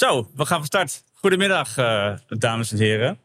[0.00, 1.04] Zo, we gaan van start.
[1.14, 3.18] Goedemiddag, uh, dames en heren.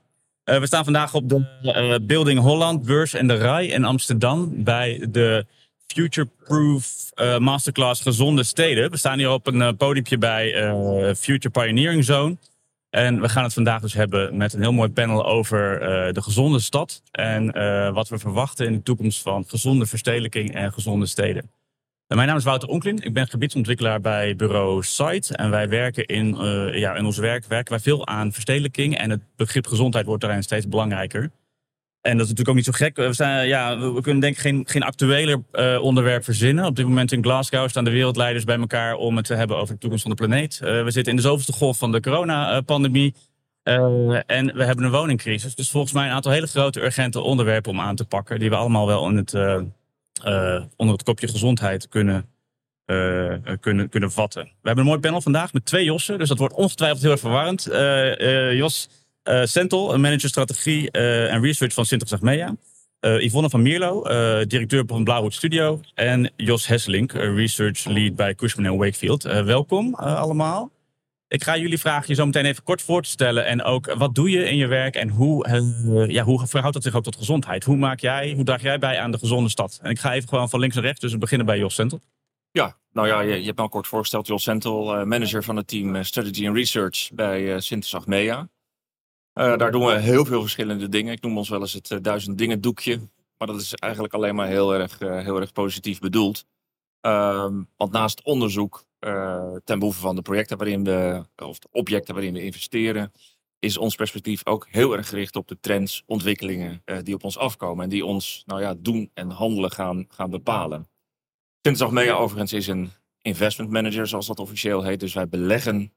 [0.45, 4.63] Uh, we staan vandaag op de uh, Building Holland beurs en de RAI in Amsterdam
[4.63, 5.45] bij de
[5.87, 8.91] Future Proof Masterclass Gezonde Steden.
[8.91, 10.75] We staan hier op een podiumje bij
[11.15, 12.37] Future Pioneering Zone.
[12.89, 15.79] En we gaan het vandaag dus hebben met een heel mooi panel over
[16.13, 17.01] de gezonde stad.
[17.11, 17.45] En
[17.93, 21.51] wat we verwachten in de toekomst van gezonde verstedelijking en gezonde steden.
[22.07, 22.99] Mijn naam is Wouter Onklin.
[23.01, 25.35] Ik ben gebiedsontwikkelaar bij bureau Site.
[25.35, 28.97] En wij werken in, uh, ja, in ons werk werken wij veel aan verstedelijking.
[28.97, 31.21] En het begrip gezondheid wordt daarin steeds belangrijker.
[32.01, 32.95] En dat is natuurlijk ook niet zo gek.
[32.95, 36.65] We, zijn, ja, we kunnen denk ik geen, geen actueler uh, onderwerp verzinnen.
[36.65, 39.73] Op dit moment in Glasgow staan de wereldleiders bij elkaar om het te hebben over
[39.73, 40.59] de toekomst van de planeet.
[40.59, 43.13] We zitten in de zoveelste golf van de coronapandemie.
[43.63, 45.55] en we hebben een woningcrisis.
[45.55, 48.39] Dus volgens mij een aantal hele grote urgente onderwerpen om aan te pakken.
[48.39, 49.33] Die we allemaal wel in het
[50.75, 52.29] onder het kopje gezondheid kunnen,
[52.85, 54.43] uh, kunnen, kunnen vatten.
[54.43, 57.19] We hebben een mooi panel vandaag met twee Jossen, dus dat wordt ongetwijfeld heel erg
[57.19, 57.63] verwarrend.
[58.57, 58.89] Jos
[59.43, 62.55] Sentel, een manager strategie en research van Sinterklaas Achmea.
[62.99, 64.01] Yvonne van Mierlo,
[64.45, 65.81] directeur van Blauwhoed Studio.
[65.93, 69.23] En Jos Hesselink, research lead bij Cushman Wakefield.
[69.23, 70.71] welkom allemaal.
[71.27, 73.45] Ik ga jullie vragen je zo meteen even kort voor te stellen.
[73.45, 76.83] En ook wat doe je in je werk en hoe, uh, ja, hoe verhoudt dat
[76.83, 77.63] zich ook tot gezondheid?
[77.63, 79.79] Hoe, maak jij, hoe draag jij bij aan de gezonde stad?
[79.81, 82.01] En ik ga even gewoon van links naar rechts, dus we beginnen bij Jos Sentel.
[82.51, 84.27] Ja, nou ja, je, je hebt me al kort voorgesteld.
[84.27, 88.49] Jos Sentel, uh, manager van het team Strategy and Research bij uh, Sintes Achmea.
[89.33, 91.13] daar doen we heel veel verschillende dingen.
[91.13, 92.99] Ik noem ons wel eens het duizend dingen doekje.
[93.37, 96.45] Maar dat is eigenlijk alleen maar heel erg, heel erg positief bedoeld.
[97.01, 98.85] Ehm, want naast onderzoek
[99.63, 103.11] ten behoeve van de projecten waarin we, of de objecten waarin we investeren,
[103.59, 107.37] is ons perspectief ook heel erg gericht op de trends, ontwikkelingen uh, die op ons
[107.37, 110.87] afkomen en die ons nou ja, doen en handelen gaan, gaan bepalen.
[111.61, 114.99] Sinds Mea overigens is een investment manager, zoals dat officieel heet.
[114.99, 115.93] Dus wij beleggen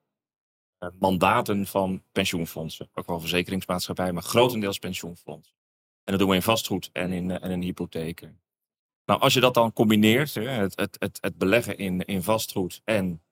[0.80, 2.88] uh, mandaten van pensioenfondsen.
[2.94, 5.54] Ook wel verzekeringsmaatschappijen, maar grotendeels pensioenfondsen.
[6.04, 8.40] En dat doen we in vastgoed en in, en in hypotheken.
[9.08, 13.22] Nou, als je dat dan combineert, het, het, het, het beleggen in, in vastgoed en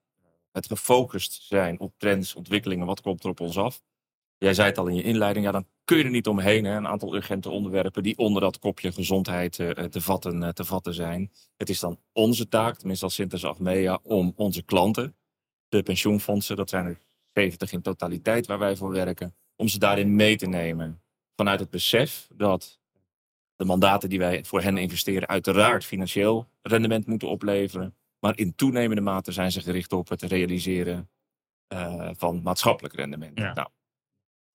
[0.51, 3.83] het gefocust zijn op trends, ontwikkelingen, wat komt er op ons af?
[4.37, 6.65] Jij zei het al in je inleiding, ja, dan kun je er niet omheen.
[6.65, 6.75] Hè?
[6.75, 10.93] Een aantal urgente onderwerpen die onder dat kopje gezondheid uh, te, vatten, uh, te vatten
[10.93, 11.31] zijn.
[11.57, 15.15] Het is dan onze taak, tenminste als Sintes Achmea, om onze klanten,
[15.69, 16.99] de pensioenfondsen, dat zijn er
[17.33, 21.01] 70 in totaliteit waar wij voor werken, om ze daarin mee te nemen.
[21.35, 22.79] Vanuit het besef dat
[23.57, 27.95] de mandaten die wij voor hen investeren uiteraard financieel rendement moeten opleveren.
[28.19, 31.09] Maar in toenemende mate zijn ze gericht op het realiseren
[31.73, 33.39] uh, van maatschappelijk rendement.
[33.39, 33.53] Ja.
[33.53, 33.67] Nou,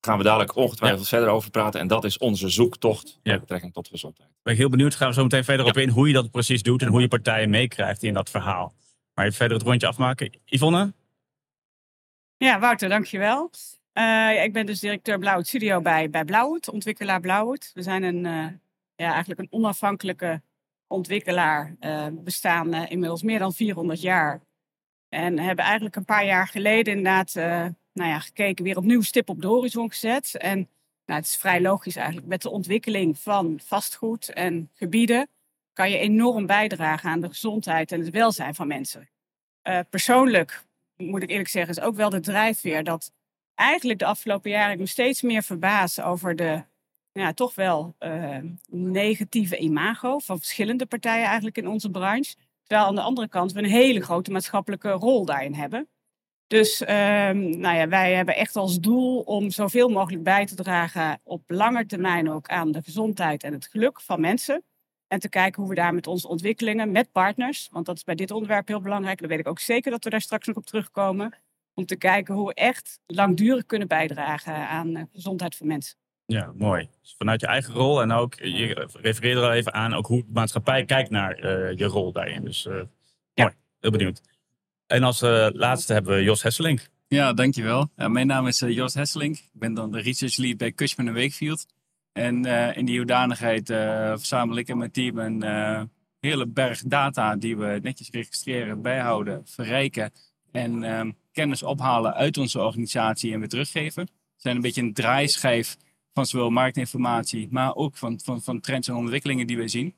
[0.00, 1.80] gaan we dadelijk ongetwijfeld verder over praten.
[1.80, 4.30] En dat is onze zoektocht met betrekking tot gezondheid.
[4.42, 4.94] Ben ik heel benieuwd.
[4.94, 7.08] Gaan we zo meteen verder op in hoe je dat precies doet en hoe je
[7.08, 8.74] partijen meekrijgt in dat verhaal.
[9.14, 10.41] Maar even verder het rondje afmaken.
[10.44, 10.92] Yvonne?
[12.36, 13.50] Ja, Wouter, dankjewel.
[13.94, 17.70] Uh, ik ben dus directeur Blauwhoed Studio bij, bij Blauwhoed, ontwikkelaar Blauwhoed.
[17.74, 18.46] We zijn een uh,
[19.02, 20.42] ja, eigenlijk een onafhankelijke
[20.86, 21.76] ontwikkelaar.
[21.80, 24.40] Uh, bestaan uh, inmiddels meer dan 400 jaar.
[25.08, 27.34] En hebben eigenlijk een paar jaar geleden inderdaad
[27.92, 30.36] nou ja, gekeken, weer opnieuw stip op de horizon gezet.
[30.36, 30.56] En
[31.04, 32.26] nou, het is vrij logisch eigenlijk.
[32.26, 35.28] Met de ontwikkeling van vastgoed en gebieden
[35.72, 39.08] kan je enorm bijdragen aan de gezondheid en het welzijn van mensen.
[39.91, 40.64] persoonlijk,
[40.96, 43.12] moet ik eerlijk zeggen, is ook wel de drijfveer dat
[43.54, 46.64] eigenlijk de afgelopen jaren ik me steeds meer verbaas over de
[47.12, 48.38] ja, toch wel uh,
[48.70, 52.34] negatieve imago van verschillende partijen eigenlijk in onze branche.
[52.62, 55.88] Terwijl aan de andere kant we een hele grote maatschappelijke rol daarin hebben.
[56.47, 61.20] Dus uh, nou ja, wij hebben echt als doel om zoveel mogelijk bij te dragen
[61.22, 64.62] op lange termijn ook aan de gezondheid en het geluk van mensen.
[65.06, 68.15] En te kijken hoe we daar met onze ontwikkelingen, met partners, want dat is bij
[68.15, 69.20] dit onderwerp heel belangrijk.
[69.20, 71.38] Dan weet ik ook zeker dat we daar straks nog op terugkomen.
[71.74, 76.02] Om te kijken hoe we echt langdurig kunnen bijdragen aan de gezondheid van mensen.
[76.27, 76.89] Ja, mooi.
[77.03, 80.24] Dus vanuit je eigen rol en ook, je refereerde er al even aan, ook hoe
[80.24, 82.45] de maatschappij kijkt naar uh, je rol daarin.
[82.45, 82.74] Dus uh,
[83.34, 83.45] ja.
[83.45, 84.21] mooi, heel benieuwd.
[84.86, 86.89] En als uh, laatste hebben we Jos Hesselink.
[87.09, 87.91] Ja, dankjewel.
[87.97, 89.36] mijn naam is Jos Hesselink.
[89.36, 91.66] Ik ben dan de research lead bij Cushman Wakefield.
[92.13, 92.45] En
[92.75, 95.42] in die hoedanigheid verzamel ik en mijn team een
[96.21, 100.13] hele berg data die we netjes registreren, bijhouden, verrijken.
[100.53, 104.04] En ehm, kennis ophalen uit onze organisatie en weer teruggeven.
[104.04, 105.77] We zijn een beetje een draaischijf
[106.12, 109.94] van zowel marktinformatie, maar ook van, van, van trends en ontwikkelingen die wij zien.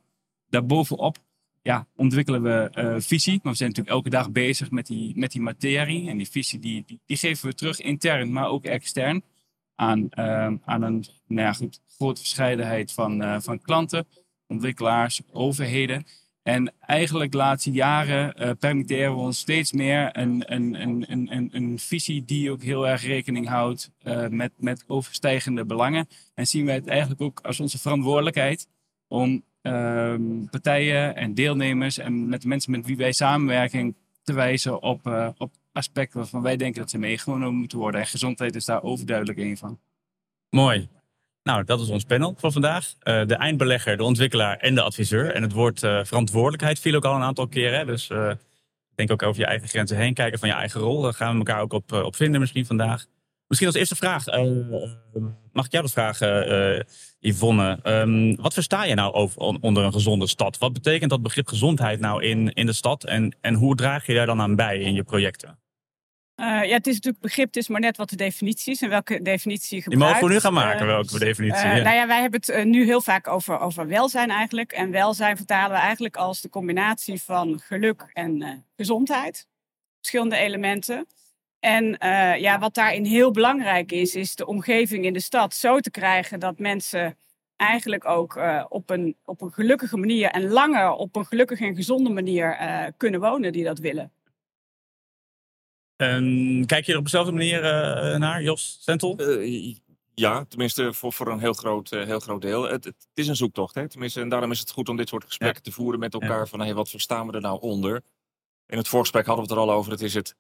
[0.48, 1.18] Daarbovenop
[1.64, 3.40] ja, ontwikkelen we uh, visie.
[3.42, 6.08] Maar we zijn natuurlijk elke dag bezig met die, met die materie.
[6.08, 9.22] En die visie die, die, geven we terug intern, maar ook extern.
[9.74, 14.06] Aan, uh, aan een nou ja, goed, grote verscheidenheid van, uh, van klanten,
[14.46, 16.06] ontwikkelaars, overheden.
[16.44, 21.48] En eigenlijk de laatste jaren uh, permitteren we ons steeds meer een, een, een, een,
[21.52, 26.06] een, visie die ook heel erg rekening houdt uh, met, met overstijgende belangen.
[26.34, 28.68] En zien wij het eigenlijk ook als onze verantwoordelijkheid
[29.08, 30.14] om uh,
[30.50, 35.28] partijen en deelnemers en met de mensen met wie wij samenwerken te wijzen op, uh,
[35.38, 38.00] op aspecten waarvan wij denken dat ze meegenomen moeten worden.
[38.00, 39.78] En gezondheid is daar overduidelijk een van.
[40.50, 40.88] Mooi.
[41.44, 42.94] Nou, dat is ons panel van vandaag.
[43.02, 45.34] Uh, de eindbelegger, de ontwikkelaar en de adviseur.
[45.34, 47.86] En het woord uh, verantwoordelijkheid viel ook al een aantal keren.
[47.86, 48.32] Dus uh,
[48.94, 51.02] denk ook over je eigen grenzen heen kijken van je eigen rol.
[51.02, 53.06] Daar gaan we elkaar ook op, op vinden misschien vandaag.
[53.46, 54.26] Misschien als eerste vraag.
[55.52, 56.86] mag ik jou dat vragen,
[57.18, 57.78] Yvonne?
[57.82, 60.58] Um, wat versta je nou over, onder een gezonde stad?
[60.58, 63.04] Wat betekent dat begrip gezondheid nou in, in de stad?
[63.04, 65.58] En, en hoe draag je daar dan aan bij in je projecten?
[66.36, 68.88] Uh, ja, het is natuurlijk begrip, het is maar net wat de definitie is en
[68.88, 70.04] welke definitie je gebruikt.
[70.04, 71.66] Die mogen we nu gaan maken, welke definitie.
[71.66, 71.82] Uh, ja.
[71.82, 74.72] Nou ja, wij hebben het nu heel vaak over, over welzijn eigenlijk.
[74.72, 79.46] En welzijn vertalen we eigenlijk als de combinatie van geluk en gezondheid.
[79.98, 81.06] Verschillende elementen.
[81.60, 81.96] En
[82.40, 86.40] ja, wat daarin heel belangrijk is, is de omgeving in de stad zo te krijgen
[86.40, 87.16] dat mensen
[87.56, 92.10] eigenlijk ook op, een, op een gelukkige manier en langer op een gelukkige en gezonde
[92.10, 92.56] manier
[92.96, 94.12] kunnen wonen die dat willen.
[95.96, 99.20] En kijk je er op dezelfde manier uh, naar, Jos Sentel?
[99.20, 99.74] Uh,
[100.14, 102.62] ja, tenminste voor, voor een heel groot, uh, heel groot deel.
[102.62, 103.74] Het, het, is een zoektocht.
[103.74, 103.88] Hè?
[103.88, 105.70] Tenminste, en daarom is het goed om dit soort gesprekken ja.
[105.70, 106.38] te voeren met elkaar.
[106.38, 106.46] Ja.
[106.46, 108.02] Van hey, wat verstaan we er nou onder?
[108.66, 109.92] In het voorgesprek hadden we het er al over.
[109.92, 110.36] Het is het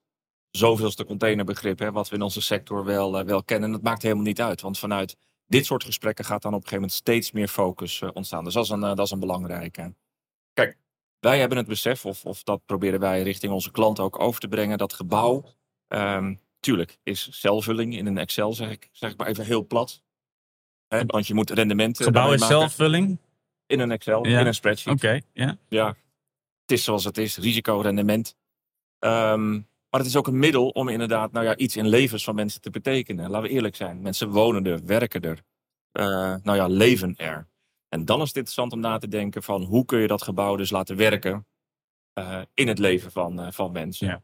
[0.50, 3.68] zoveelste containerbegrip hè, wat we in onze sector wel, wel kennen.
[3.68, 4.60] En dat maakt helemaal niet uit.
[4.60, 5.16] Want vanuit
[5.46, 8.44] dit soort gesprekken gaat dan op een gegeven moment steeds meer focus ontstaan.
[8.44, 9.94] Dus dat is een, dat is een belangrijke.
[10.52, 10.78] Kijk,
[11.24, 14.48] wij hebben het besef, of, of dat proberen wij richting onze klanten ook over te
[14.48, 15.44] brengen, dat gebouw,
[15.88, 20.02] um, tuurlijk, is celvulling in een Excel, zeg ik, zeg ik maar even heel plat.
[20.86, 22.04] Hè, want je moet rendementen.
[22.04, 23.18] Gebouw is celvulling?
[23.66, 24.40] In een Excel, ja.
[24.40, 24.94] in een spreadsheet.
[24.94, 25.58] Oké, okay, ja.
[25.68, 25.86] Ja,
[26.60, 28.36] het is zoals het is, risico, rendement.
[28.98, 32.34] Um, maar het is ook een middel om inderdaad nou ja, iets in levens van
[32.34, 33.30] mensen te betekenen.
[33.30, 34.02] Laten we eerlijk zijn.
[34.02, 35.42] Mensen wonen er, werken er,
[35.92, 36.04] uh,
[36.42, 37.48] nou ja, leven er.
[37.94, 40.56] En dan is het interessant om na te denken van hoe kun je dat gebouw
[40.56, 41.46] dus laten werken
[42.18, 44.06] uh, in het leven van, uh, van mensen.
[44.06, 44.22] Ja.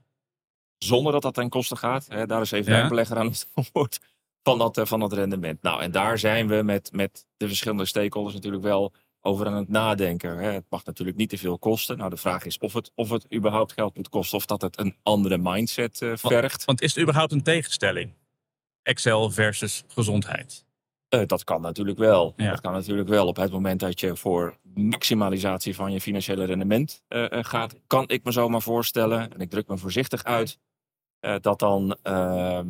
[0.79, 2.07] Zonder dat dat ten koste gaat.
[2.09, 2.83] Hè, daar is even ja.
[2.83, 3.99] een belegger aan het woord
[4.43, 5.63] van dat, uh, van dat rendement.
[5.63, 9.69] Nou, en daar zijn we met, met de verschillende stakeholders natuurlijk wel over aan het
[9.69, 10.39] nadenken.
[10.39, 10.51] Hè.
[10.51, 11.99] Het mag natuurlijk niet te veel kosten.
[11.99, 14.79] Nou, de vraag is of het, of het überhaupt geld moet kosten of dat het
[14.79, 16.25] een andere mindset vergt.
[16.25, 18.13] Want, want is het überhaupt een tegenstelling?
[18.83, 20.69] Excel versus gezondheid?
[21.15, 22.33] Uh, dat kan natuurlijk wel.
[22.37, 22.51] Ja.
[22.51, 23.27] Dat kan natuurlijk wel.
[23.27, 28.09] Op het moment dat je voor maximalisatie van je financiële rendement uh, uh, gaat, kan
[28.09, 30.59] ik me zomaar voorstellen, en ik druk me voorzichtig uit,
[31.41, 32.69] dat dan ehm,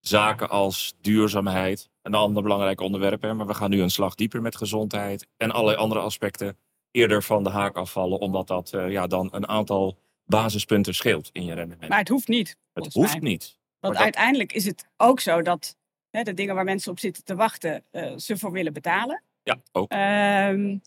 [0.00, 4.42] zaken als duurzaamheid, een ander belangrijk onderwerp, hè, maar we gaan nu een slag dieper
[4.42, 6.56] met gezondheid en allerlei andere aspecten
[6.90, 11.54] eerder van de haak afvallen, omdat dat ja, dan een aantal basispunten scheelt in je
[11.54, 11.88] rendement.
[11.88, 12.56] Maar het hoeft niet.
[12.72, 13.30] Het hoeft mij.
[13.30, 13.58] niet.
[13.80, 14.02] Want dat...
[14.02, 15.76] uiteindelijk is het ook zo dat
[16.10, 19.22] hè, de dingen waar mensen op zitten te wachten, uh, ze voor willen betalen.
[19.42, 19.92] Ja, ook.
[19.92, 20.80] Um,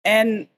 [0.00, 0.48] en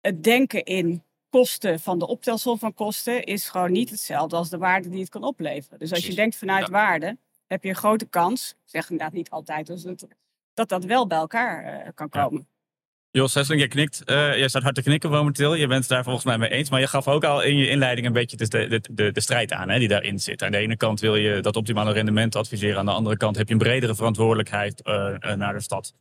[0.00, 4.58] het denken in kosten van de optelsom van kosten is gewoon niet hetzelfde als de
[4.58, 5.78] waarde die het kan opleveren.
[5.78, 6.08] Dus als Precies.
[6.08, 6.72] je denkt vanuit Ja.
[6.72, 10.06] waarde, heb je een grote kans, zeg inderdaad niet altijd, dus dat,
[10.54, 12.48] dat dat wel bij elkaar eh, kan komen.
[13.16, 14.02] Jos Hesseling, jij knikt.
[14.06, 15.54] Uh, jij staat hard te knikken momenteel.
[15.54, 16.70] Je bent het daar volgens mij mee eens.
[16.70, 19.52] Maar je gaf ook al in je inleiding een beetje de, de, de, de strijd
[19.52, 20.42] aan hè, die daarin zit.
[20.42, 22.78] Aan de ene kant wil je dat optimale rendement adviseren.
[22.78, 25.94] Aan de andere kant heb je een bredere verantwoordelijkheid uh, uh, naar de stad.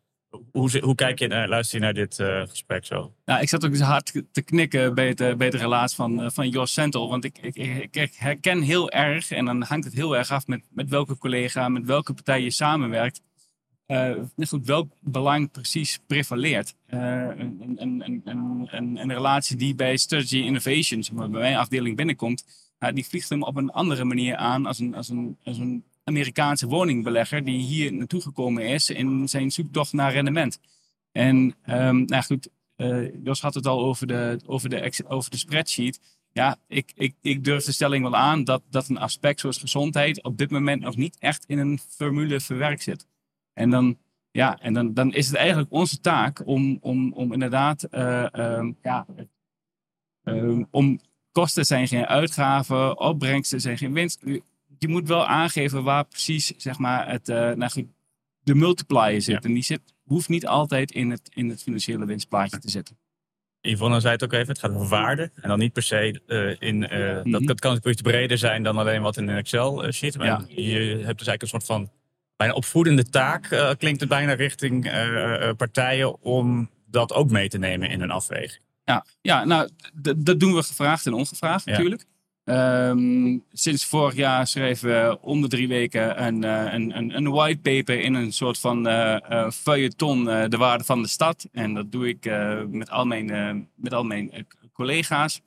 [0.51, 2.15] Hoe, hoe kijk je, uh, luister je naar dit
[2.49, 3.13] gesprek zo?
[3.25, 7.09] Nou, ik zat ook hard te knikken bij, het, de relaas van, van Jos Sentel.
[7.09, 10.47] Want ik, ik, ik, ik herken heel erg, en dan hangt het heel erg af
[10.47, 13.21] met, met welke collega, met welke partij je samenwerkt.
[13.93, 16.75] Uh, goed, welk belang precies prevaleert.
[16.89, 16.99] Uh,
[17.37, 22.45] een, een, een, een, relatie die bij Strategy Innovations, bij mijn afdeling binnenkomt,
[22.93, 26.67] die vliegt hem op een andere manier aan als een, als een, als een Amerikaanse
[26.67, 30.59] woningbelegger die hier naartoe gekomen is in zijn zoektocht naar rendement.
[31.11, 35.37] En um, nou goed, uh, Jos had het al over de, over de, over de
[35.37, 35.99] spreadsheet.
[36.31, 40.23] Ja, ik, ik, ik durf de stelling wel aan dat, dat een aspect zoals gezondheid
[40.23, 43.05] op dit moment nog niet echt in een formule verwerkt zit.
[43.53, 43.97] En dan,
[44.31, 48.77] ja, en dan, dan is het eigenlijk onze taak om, om, om inderdaad uh, um,
[48.81, 49.05] ja,
[50.23, 50.99] um, om
[51.31, 54.21] kosten zijn geen uitgaven, opbrengsten zijn geen winst.
[54.77, 57.87] Je moet wel aangeven waar precies zeg maar, het, uh, nou
[58.43, 59.45] de multiplier zit.
[59.45, 62.97] En die zit, hoeft niet altijd in het, in het financiële winstplaatje te zitten.
[63.61, 65.31] Yvonne zei het ook even, het gaat over waarde.
[65.35, 67.45] En dan niet per se uh, in, uh, dat, Mhm.
[67.45, 70.17] dat kan iets breder zijn dan alleen wat in een Excel uh, sheet.
[70.17, 70.45] Maar Ja.
[70.47, 71.89] je hebt dus eigenlijk een soort van
[72.43, 77.57] bijna opvoedende taak, uh, klinkt het bijna richting uh, partijen om dat ook mee te
[77.57, 78.61] nemen in hun afweging.
[78.85, 79.69] Ja, ja nou,
[80.17, 81.71] dat doen we gevraagd en ongevraagd Ja.
[81.71, 82.05] natuurlijk.
[82.43, 87.29] Ehm, sinds vorig jaar schreven we om de drie weken een, eh, een, een, een
[87.31, 91.47] whitepaper in een soort van eh eh, feuilleton, eh, de waarde van de stad.
[91.51, 94.41] En dat doe ik eh, met al mijn, eh, met al mijn eh,
[94.73, 95.41] collega's.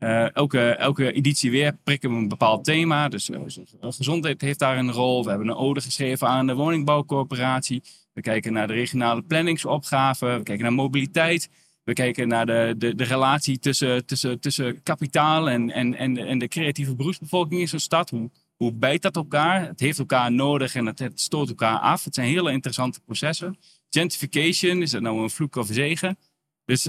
[0.00, 3.08] Eh, elke, elke editie weer prikken we een bepaald thema.
[3.08, 3.40] Dus eh,
[3.80, 5.22] gezondheid heeft daar een rol.
[5.22, 7.82] We hebben een ode geschreven aan de woningbouwcorporatie.
[8.12, 10.36] We kijken naar de regionale planningsopgaven.
[10.36, 11.50] We kijken naar mobiliteit.
[11.84, 16.38] We kijken naar de, de, de relatie tussen, tussen, tussen kapitaal en, en, en, en
[16.38, 18.10] de creatieve beroepsbevolking in zo'n stad.
[18.10, 19.66] Hoe, hoe bijt dat elkaar?
[19.66, 22.04] Het heeft elkaar nodig en het, het stoot elkaar af.
[22.04, 23.58] Het zijn hele interessante processen.
[23.90, 26.18] Gentrification, is dat nou een vloek of zegen?
[26.64, 26.86] Dus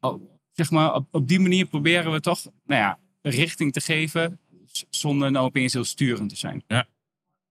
[0.00, 0.14] eh,
[0.52, 4.40] zeg maar, op, die manier proberen we toch nou ja, richting te geven
[4.90, 6.64] zonder nou opeens heel sturend te zijn.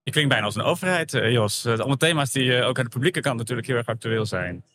[0.03, 1.65] Ik klink bijna als een overheid, eh, Jos.
[1.65, 4.65] Uh, allemaal thema's die uh, ook aan de publieke kant natuurlijk heel erg actueel zijn.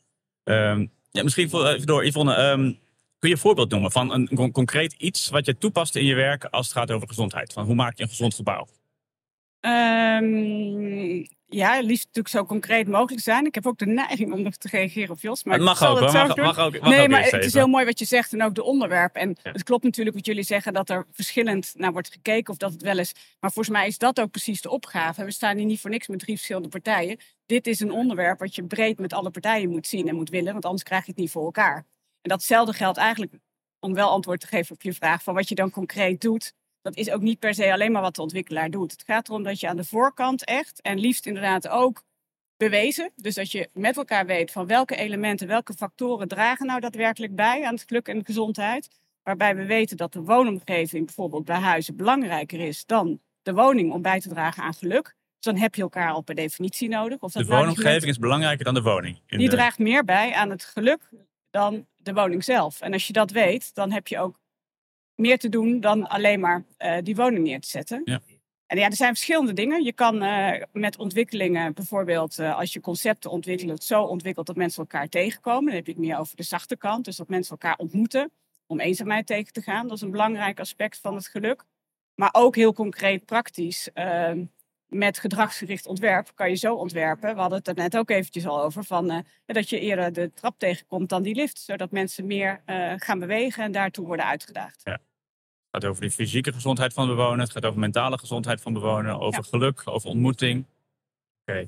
[0.44, 2.36] Um, ja, misschien voor, even door, Yvonne.
[2.36, 2.78] Um,
[3.18, 6.14] kun je een voorbeeld noemen van een con concreet iets wat je toepast in je
[6.14, 7.52] werk als het gaat over gezondheid?
[7.52, 8.66] Van hoe maak je een gezond gebouw?
[9.60, 13.46] Um, ja, liefst natuurlijk zo concreet mogelijk zijn.
[13.46, 15.44] Ik heb ook de neiging om nog te reageren op Jos.
[15.44, 16.80] Maar het mag ik zal ook, het Mag, ook.
[16.80, 19.14] Mag nee, ook maar het is heel mooi wat je zegt en ook de onderwerp.
[19.14, 19.52] En Ja.
[19.52, 22.82] het klopt natuurlijk wat jullie zeggen dat er verschillend naar wordt gekeken of dat het
[22.82, 23.12] wel is.
[23.40, 25.24] Maar volgens mij is dat ook precies de opgave.
[25.24, 27.18] We staan hier niet voor niks met drie verschillende partijen.
[27.46, 30.52] Dit is een onderwerp wat je breed met alle partijen moet zien en moet willen,
[30.52, 31.76] want anders krijg je het niet voor elkaar.
[32.22, 33.32] En datzelfde geldt eigenlijk
[33.80, 36.52] om wel antwoord te geven op je vraag van wat je dan concreet doet.
[36.86, 38.92] Dat is ook niet per se alleen maar wat de ontwikkelaar doet.
[38.92, 42.02] Het gaat erom dat je aan de voorkant echt en liefst inderdaad ook
[42.56, 43.12] bewezen.
[43.16, 47.64] Dus dat je met elkaar weet van welke elementen, welke factoren dragen nou daadwerkelijk bij
[47.64, 48.88] aan het geluk en de gezondheid.
[49.22, 54.02] Waarbij we weten dat de woonomgeving bijvoorbeeld bij huizen belangrijker is dan de woning om
[54.02, 55.04] bij te dragen aan geluk.
[55.04, 57.20] Dus dan heb je elkaar al per definitie nodig.
[57.20, 59.20] Of De dat niet woonomgeving is belangrijker dan de woning.
[59.26, 61.08] In die de- draagt meer bij aan het geluk
[61.50, 62.80] dan de woning zelf.
[62.80, 64.38] En als je dat weet, dan heb je ook
[65.16, 68.02] meer te doen dan alleen maar eh, die woning neer te zetten.
[68.04, 68.20] Ja.
[68.66, 69.84] En ja, er zijn verschillende dingen.
[69.84, 74.80] Je kan eh, met ontwikkelingen, bijvoorbeeld eh, als je concepten ontwikkelt, zo ontwikkelt dat mensen
[74.80, 75.64] elkaar tegenkomen.
[75.64, 77.04] Dan heb je het meer over de zachte kant.
[77.04, 78.30] Dus dat mensen elkaar ontmoeten
[78.66, 79.88] om eenzaamheid tegen te gaan.
[79.88, 81.64] Dat is een belangrijk aspect van het geluk.
[82.14, 83.88] Maar ook heel concreet praktisch.
[84.88, 87.34] Met gedragsgericht ontwerp kan je zo ontwerpen.
[87.34, 88.84] We hadden het er net ook eventjes al over.
[88.84, 91.58] Van, eh, dat je eerder de trap tegenkomt dan die lift.
[91.58, 94.80] Zodat mensen meer eh, gaan bewegen en daartoe worden uitgedaagd.
[94.84, 97.40] Het gaat over de fysieke gezondheid van de bewoner.
[97.40, 99.20] Het gaat over mentale gezondheid van de bewoner.
[99.20, 100.66] Over geluk, over ontmoeting.
[101.46, 101.66] Oké,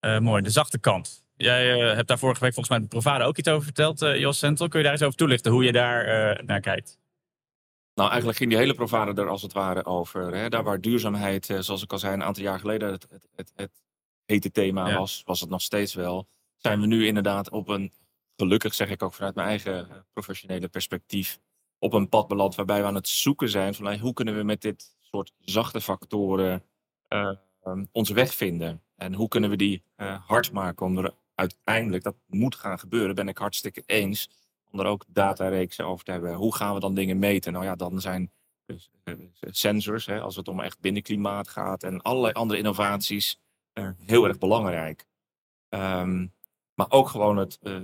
[0.00, 0.42] Eh, mooi.
[0.42, 1.24] De zachte kant.
[1.36, 4.68] Jij hebt daar vorige week volgens mij met Provada ook iets over verteld, Jos Centel.
[4.68, 6.98] Kun je daar eens over toelichten hoe je daar naar kijkt?
[7.94, 10.34] Nou, eigenlijk ging die hele Provada er als het ware over.
[10.34, 10.48] Hè?
[10.48, 13.52] Daar waar duurzaamheid, eh, zoals ik al zei, een aantal jaar geleden het, het, het,
[13.54, 13.82] het
[14.24, 14.98] hete thema Ja.
[14.98, 16.28] was, was het nog steeds wel.
[16.56, 17.92] Zijn we nu inderdaad op een,
[18.36, 21.38] gelukkig zeg ik ook vanuit mijn eigen eh, professionele perspectief,
[21.78, 24.42] op een pad beland waarbij we aan het zoeken zijn van hey, hoe kunnen we
[24.42, 26.64] met dit soort zachte factoren
[27.08, 27.30] eh,
[27.64, 28.82] um, onze weg vinden.
[28.96, 33.14] En hoe kunnen we die eh, hard maken om er uiteindelijk, dat moet gaan gebeuren,
[33.14, 34.30] ben ik hartstikke eens,
[34.72, 36.34] om er ook datareeksen over te hebben.
[36.34, 37.52] Hoe gaan we dan dingen meten?
[37.52, 38.32] Nou ja, dan zijn
[38.66, 43.40] dus, eh, sensors, hè, als het om echt binnenklimaat gaat en allerlei andere innovaties,
[43.72, 45.06] eh, heel erg belangrijk.
[45.68, 46.26] Ehm,
[46.74, 47.80] maar ook gewoon het, eh,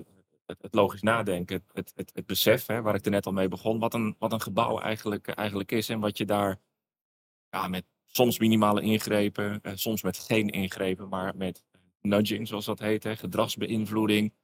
[0.47, 3.78] het, het logisch nadenken, het, het, besef, hè, waar ik er net al mee begon,
[3.78, 6.61] wat een, wat een gebouw eigenlijk, eigenlijk is en wat je daar
[7.50, 11.64] ja, met soms minimale ingrepen, eh, soms met geen ingrepen, maar met
[12.00, 14.35] nudging, zoals dat heet, gedragsbeïnvloeding.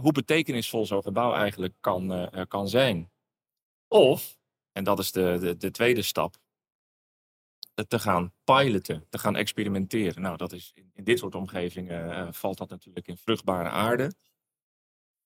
[0.00, 3.10] Hoe betekenisvol zo'n gebouw eigenlijk kan, eh, eh, kan zijn.
[3.88, 4.38] Of,
[4.72, 6.36] en dat is de, de, de tweede stap,
[7.88, 10.22] te gaan piloten, te gaan experimenteren.
[10.22, 14.12] Nou, dat is in, in dit soort omgevingen eh, valt dat natuurlijk in vruchtbare aarde.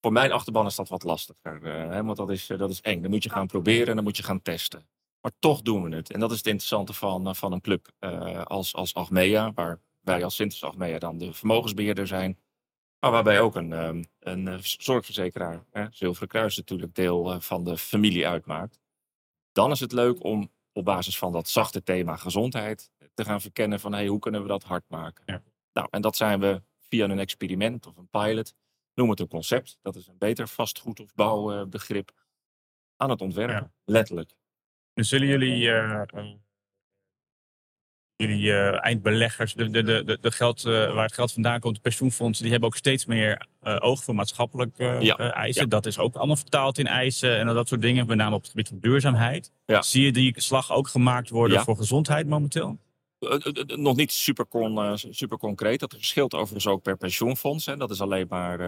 [0.01, 3.03] Voor mijn achterban is dat wat lastiger, hè, want dat is, dat is eng.
[3.03, 4.89] Dan moet je gaan proberen en dan moet je gaan testen.
[5.21, 6.13] Maar toch doen we het.
[6.13, 7.93] En dat is het interessante van, van een club
[8.45, 12.39] als, als Achmea, waar wij als Sintes Achmea dan de vermogensbeheerder zijn.
[13.07, 17.65] Maar waarbij ook een, ehm, een eh, zorgverzekeraar, hè, Zilveren Kruis natuurlijk deel eh, van
[17.65, 18.81] de familie uitmaakt.
[19.53, 23.81] Dan is het leuk om op basis van dat zachte thema gezondheid te gaan verkennen
[23.81, 25.23] van hey, hoe kunnen we dat hard maken.
[25.27, 25.43] Ja.
[25.73, 28.55] Nou, en dat zijn we via een experiment of een pilot,
[28.95, 32.13] noem het een concept, dat is een beter vastgoed of bouwbegrip,
[32.97, 33.73] aan het ontwerpen, Ja.
[33.85, 34.37] letterlijk.
[34.95, 36.03] Dus zullen jullie, eh,
[38.17, 41.81] jullie eh, eindbeleggers, de, de, de, de- geld, eh, waar het geld vandaan komt, de
[41.81, 45.63] pensioenfondsen, die hebben ook steeds meer eh, oog voor maatschappelijk Ja, eh, eisen.
[45.63, 45.69] ja.
[45.69, 48.51] Dat is ook allemaal vertaald in eisen en dat soort dingen, met name op het
[48.51, 49.53] gebied van duurzaamheid.
[49.67, 49.83] Ja.
[49.83, 52.79] Zie je die slag ook gemaakt worden voor gezondheid momenteel?
[53.67, 55.81] Nog niet super, con- super concreet.
[55.81, 57.67] Dat verschilt overigens ook per pensioenfonds.
[57.67, 57.77] Hè.
[57.77, 58.59] Dat is alleen maar,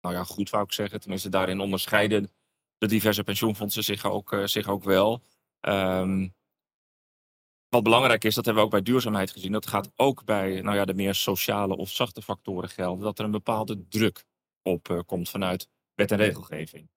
[0.00, 1.00] nou ja, goed wou ik zeggen.
[1.00, 2.30] Tenminste, daarin onderscheiden
[2.78, 5.22] de diverse pensioenfondsen zich ook, zich ook wel.
[5.60, 6.28] Ehm,
[7.70, 9.52] wat belangrijk is, dat hebben we ook bij duurzaamheid gezien.
[9.52, 13.04] Dat gaat ook bij nou ja, de meer sociale of zachte factoren gelden.
[13.04, 14.24] Dat er een bepaalde druk
[14.62, 16.88] op eh, komt vanuit wet en regelgeving.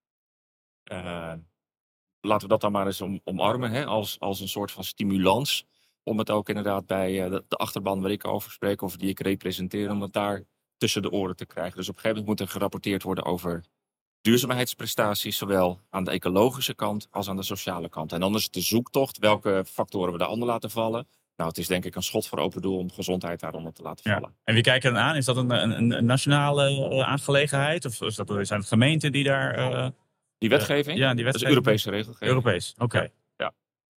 [0.84, 1.34] Eh,
[2.22, 5.65] laten we dat dan maar eens om, omarmen hè, als, als een soort van stimulans.
[6.03, 9.10] Om het ook inderdaad bij eh, de, de achterban waar ik over spreek, of die
[9.10, 10.44] ik representeer, om het daar
[10.77, 11.77] tussen de oren te krijgen.
[11.77, 13.63] Dus op een gegeven moment moet er gerapporteerd worden over
[14.24, 18.12] duurzaamheidsprestaties, zowel aan de ecologische kant als aan de sociale kant.
[18.12, 21.08] En dan is het de zoektocht welke factoren we daaronder laten vallen.
[21.36, 24.10] Nou, het is denk ik een schot voor open doel om gezondheid daaronder te laten
[24.12, 24.18] Ja.
[24.20, 24.36] vallen.
[24.44, 25.15] En wie kijkt er dan aan?
[25.15, 27.86] Is dat een, een, een nationale eh, aangelegenheid?
[27.86, 29.53] Of is dat, zijn het gemeenten die daar...
[29.56, 29.88] eh,
[30.38, 31.50] Die wetgeving, ja, die dat is wetgeving?
[31.50, 32.30] Europese regelgeving.
[32.30, 33.12] Europees, oké.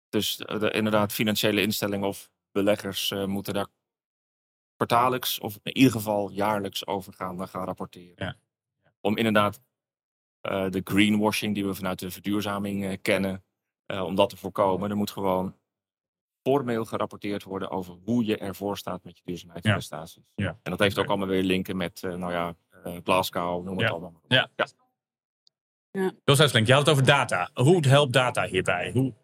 [0.09, 3.67] Dus de, de- inderdaad, financiële instellingen of beleggers eh, moeten daar
[4.77, 8.15] kwartaallijks of in ieder geval jaarlijks over gaan, eh, gaan rapporteren.
[8.27, 8.37] Ja.
[9.01, 9.61] Om inderdaad
[10.45, 13.45] eh, de greenwashing die we vanuit de verduurzaming eh, kennen,
[13.87, 14.91] eh, om dat te voorkomen.
[14.91, 15.57] Er moet gewoon
[16.43, 20.23] formeel gerapporteerd worden over hoe je ervoor staat met je duurzaamheidsprestaties.
[20.35, 20.59] Ja.
[20.63, 23.87] En dat heeft ook allemaal weer linken met, eh, nou ja, eh, Glasgow, noem het
[23.87, 23.93] Ja.
[23.93, 24.21] allemaal.
[24.29, 24.49] Ja.
[24.57, 24.67] ja.
[26.25, 27.51] Jos Hesselink, je had het over data.
[27.55, 28.91] Hoe helpt data hierbij?
[28.93, 29.15] Hoe,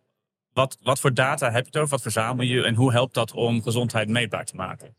[0.53, 1.89] wat, wat voor data heb je het over?
[1.89, 2.65] Wat verzamel je?
[2.65, 4.97] En hoe helpt dat om gezondheid meetbaar te maken?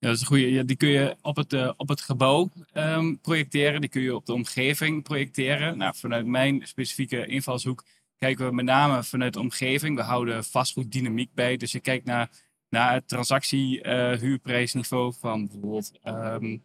[0.00, 0.50] Ja, dat is een goede.
[0.50, 3.80] Ja, die kun je op het, eh, op het gebouw ehm, projecteren.
[3.80, 5.78] Die kun je op de omgeving projecteren.
[5.78, 7.84] Nou, vanuit mijn specifieke invalshoek
[8.16, 9.96] kijken we met name vanuit de omgeving.
[9.96, 11.56] We houden vastgoeddynamiek bij.
[11.56, 12.30] Dus je kijkt naar,
[12.68, 16.56] naar het transactie-huurprijsniveau van bijvoorbeeld ehm,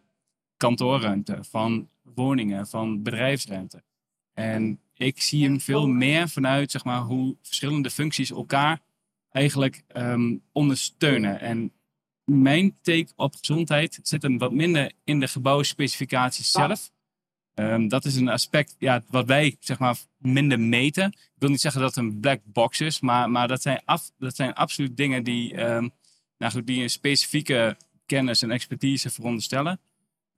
[0.56, 3.82] kantoorruimte, van woningen, van bedrijfsruimte.
[4.32, 8.80] En ik zie hem veel meer vanuit zeg maar, hoe verschillende functies elkaar
[9.30, 11.40] eigenlijk ehm, ondersteunen.
[11.40, 11.72] En
[12.24, 16.90] mijn take op gezondheid zit hem wat minder in de gebouwspecificaties zelf.
[17.54, 21.06] Ehm, dat is een aspect ja, wat wij zeg maar, minder meten.
[21.06, 24.10] Ik wil niet zeggen dat het een black box is, maar, maar dat, zijn af,
[24.18, 25.88] dat zijn absoluut dingen die, ehm,
[26.38, 29.80] nou goed, die een specifieke kennis en expertise veronderstellen.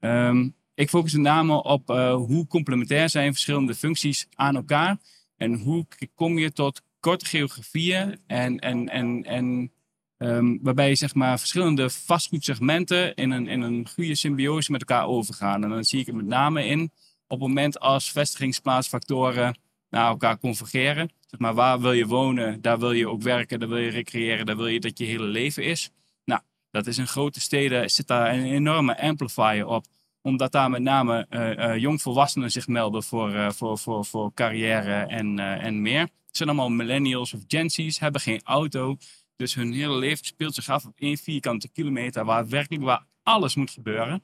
[0.01, 4.99] Ehm, ik focus met name op eh, hoe complementair zijn verschillende functies aan elkaar.
[5.37, 9.73] En hoe kom je tot korte geografieën en, en, en, en
[10.19, 15.63] Ehm, waarbij zeg maar, verschillende vastgoedsegmenten in een, in een goede symbiose met elkaar overgaan.
[15.63, 16.83] En dan zie ik het met name in
[17.27, 19.59] op het moment als vestigingsplaatsfactoren
[19.91, 21.11] naar elkaar convergeren.
[21.27, 24.47] Zeg maar, waar wil je wonen, daar wil je ook werken, daar wil je recreëren,
[24.47, 25.91] daar wil je dat je hele leven is.
[26.25, 29.87] Nou, dat is in grote steden, zit daar een enorme amplifier op
[30.27, 34.93] omdat daar met name eh, eh, jongvolwassenen zich melden voor, eh, voor, voor, voor carrière
[34.93, 36.01] en, en meer.
[36.01, 38.97] Het zijn allemaal millennials of Gen Z's, hebben geen auto.
[39.37, 43.55] Dus hun hele leven speelt zich af op één vierkante kilometer, waar werkelijk waar alles
[43.55, 44.23] moet gebeuren.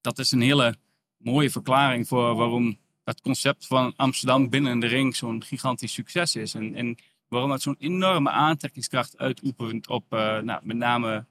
[0.00, 0.76] Dat is een hele
[1.16, 6.54] mooie verklaring voor waarom het concept van Amsterdam binnen de ring zo'n gigantisch succes is.
[6.54, 6.96] En, en
[7.28, 11.26] waarom het zo'n enorme aantrekkingskracht uitoefent op eh, nou, met name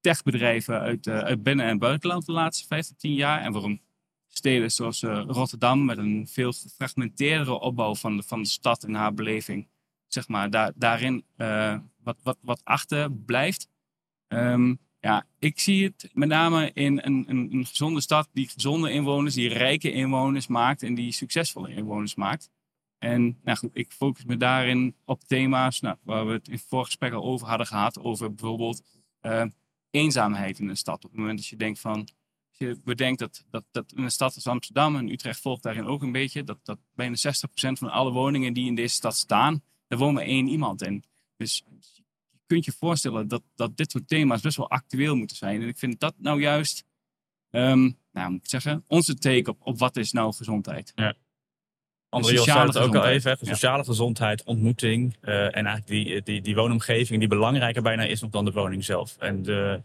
[0.00, 3.40] techbedrijven uit, eh, uit binnen- en buitenland de laatste 15, 10 jaar.
[3.40, 3.80] En waarom
[4.28, 8.94] steden zoals eh, Rotterdam met een veel gefragmenteerdere opbouw van de, van de stad en
[8.94, 9.68] haar beleving,
[10.06, 11.24] zeg maar, daar, daarin
[12.08, 13.68] wat, wat, wat achter blijft.
[14.28, 18.90] Ehm, ja, ik zie het met name in een, een, een gezonde stad die gezonde
[18.90, 22.50] inwoners, die rijke inwoners maakt en die succesvolle inwoners maakt.
[22.98, 26.64] En nou goed, ik focus me daarin op thema's nou, waar we het in het
[26.68, 27.98] voorgesprek al over hadden gehad.
[27.98, 28.82] Over bijvoorbeeld
[29.20, 29.44] eh,
[29.90, 31.04] eenzaamheid in een stad.
[31.04, 34.10] Op het moment dat je denkt van, als je bedenkt dat, dat, dat in een
[34.10, 37.90] stad als Amsterdam en Utrecht volgt daarin ook een beetje, dat, dat bijna 60% van
[37.90, 41.04] alle woningen die in deze stad staan, daar woont maar één iemand in.
[41.36, 41.64] Dus
[42.48, 45.62] kunt je voorstellen dat, dat dit soort thema's best wel actueel moeten zijn.
[45.62, 46.84] En ik vind dat nou juist,
[47.50, 50.92] ehm, nou moet ik zeggen, onze take op, op wat is nou gezondheid.
[52.10, 53.30] André Jos sociale zei het ook al even.
[53.30, 55.16] hè, Sociale gezondheid, ontmoeting.
[55.20, 58.84] eh, en eigenlijk die, die, die woonomgeving die belangrijker bijna is nog dan de woning
[58.84, 59.16] zelf.
[59.18, 59.82] En de,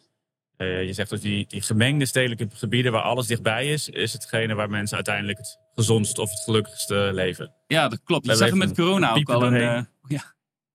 [0.57, 4.53] eh, je zegt dus die, die gemengde stedelijke gebieden waar alles dichtbij is, is hetgene
[4.53, 7.53] waar mensen uiteindelijk het gezondst of het gelukkigste leven.
[7.67, 8.25] Ja, dat klopt.
[8.25, 9.43] Zag het leven met corona ook al.
[9.43, 10.32] Een, eh, ja.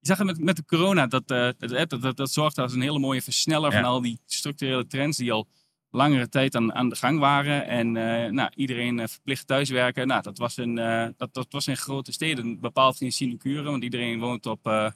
[0.09, 2.99] Zag het met, met de corona, dat, eh, dat, dat, dat, dat als een hele
[2.99, 5.49] mooie versneller van al die structurele trends die al
[5.91, 7.67] langere tijd aan, aan de gang waren.
[7.67, 10.07] En eh, nou, iedereen eh, verplicht thuiswerken.
[10.07, 13.63] Nou, dat was in, eh, dat, dat was in grote steden bepaald in sinecure.
[13.63, 14.91] Want iedereen woont op, eh,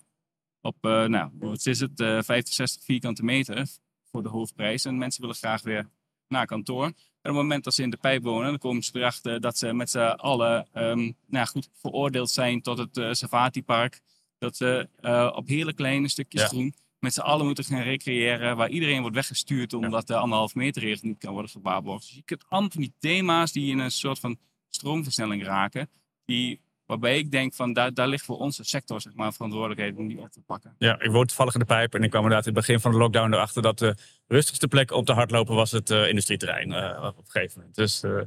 [0.60, 3.66] op nou, wat is het, 50, 60 vierkante meter
[4.10, 4.84] voor de hoofdprijs.
[4.84, 5.88] En mensen willen graag weer
[6.28, 6.84] naar kantoor.
[6.84, 9.58] En op het moment dat ze in de pijp wonen, dan komen ze erachter dat
[9.58, 14.00] ze met z'n allen um, nou, goed veroordeeld zijn tot het uh, Safati-park.
[14.42, 14.88] Dat ze
[15.34, 16.48] op hele kleine stukjes Ja.
[16.48, 18.56] groen met z'n allen moeten gaan recreëren.
[18.56, 22.06] Waar iedereen wordt weggestuurd omdat de anderhalf meter regel niet kan worden gewaarborgd.
[22.06, 24.36] Dus je kunt allemaal van die thema's die in een soort van
[24.70, 25.88] stroomversnelling raken.
[26.24, 30.08] Die, waarbij ik denk van daar, daar ligt voor onze sector zeg maar, verantwoordelijkheid om
[30.08, 30.74] die op te pakken.
[30.78, 32.90] Ja, ik woon toevallig in de pijp en ik kwam inderdaad in het begin van
[32.92, 37.04] de lockdown erachter dat de rustigste plek op te hardlopen was het eh, industrieterrein eh,
[37.04, 37.74] op een gegeven moment.
[37.76, 38.20] Dus eh,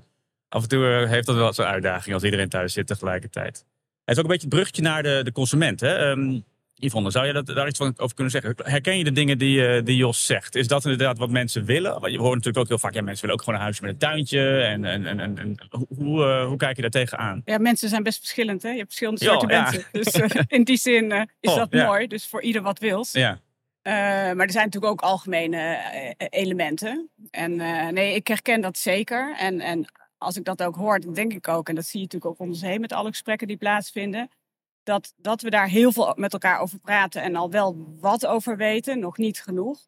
[0.50, 3.66] af en toe eh, heeft dat wel zijn uitdaging als iedereen thuis zit tegelijkertijd.
[4.06, 5.80] Het is ook een beetje het bruggetje naar de, de consument.
[5.80, 6.12] Hè?
[6.12, 6.40] Ehm,
[6.76, 8.56] Yvonne, zou je dat, daar iets van over kunnen zeggen?
[8.64, 10.56] Herken je de dingen die, eh, die Jos zegt?
[10.56, 12.00] Is dat inderdaad wat mensen willen?
[12.00, 13.92] Want je hoort natuurlijk ook heel vaak, ja, mensen willen ook gewoon een huisje met
[13.92, 14.62] een tuintje.
[14.62, 15.56] En, en, en, en,
[15.98, 17.42] hoe, eh, hoe kijk je daar tegenaan?
[17.46, 18.62] Ja, mensen zijn best verschillend.
[18.62, 18.70] Hè?
[18.70, 19.62] Je hebt verschillende soorten ja.
[19.62, 19.84] mensen.
[19.92, 21.86] Dus eh, in die zin is Oh, dat ja.
[21.86, 22.08] mooi.
[22.08, 23.12] Dus voor ieder wat wils.
[23.12, 23.40] Ja,
[23.84, 25.78] maar er zijn natuurlijk ook algemene
[26.18, 27.10] elementen.
[27.32, 27.56] En
[27.94, 29.36] nee, ik herken dat zeker.
[29.38, 29.86] En, en
[30.26, 32.40] als ik dat ook hoor, dan denk ik ook, en dat zie je natuurlijk ook
[32.40, 34.30] om ons heen met alle gesprekken die plaatsvinden,
[34.84, 38.58] dat, dat we daar heel veel met elkaar over praten en al wel wat over
[38.58, 39.88] weten, nog niet genoeg.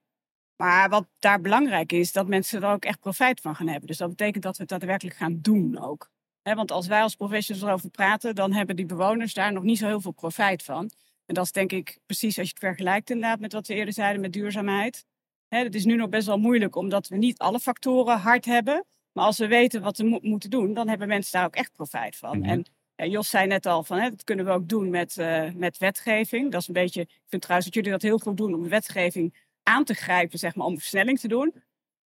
[0.56, 3.88] Maar wat daar belangrijk is, dat mensen er ook echt profijt van gaan hebben.
[3.88, 6.10] Dus dat betekent dat we het daadwerkelijk gaan doen ook.
[6.56, 9.86] Want als wij als professionals erover praten, dan hebben die bewoners daar nog niet zo
[9.86, 10.92] heel veel profijt van.
[11.26, 13.94] En dat is denk ik precies als je het vergelijkt inderdaad met wat we eerder
[13.94, 15.06] zeiden met duurzaamheid.
[15.48, 18.86] Het is nu nog best wel moeilijk omdat we niet alle factoren hard hebben.
[19.18, 21.72] Maar als we weten wat we mo- moeten doen, dan hebben mensen daar ook echt
[21.76, 22.40] profijt van.
[22.40, 22.50] Mhm.
[22.50, 25.52] En ja, Jos zei net al van, hè, dat kunnen we ook doen met, eh,
[25.54, 26.52] met wetgeving.
[26.52, 28.70] Dat is een beetje, ik vind trouwens dat jullie dat heel goed doen om de
[28.70, 31.54] wetgeving aan te grijpen, zeg maar, om versnelling te doen.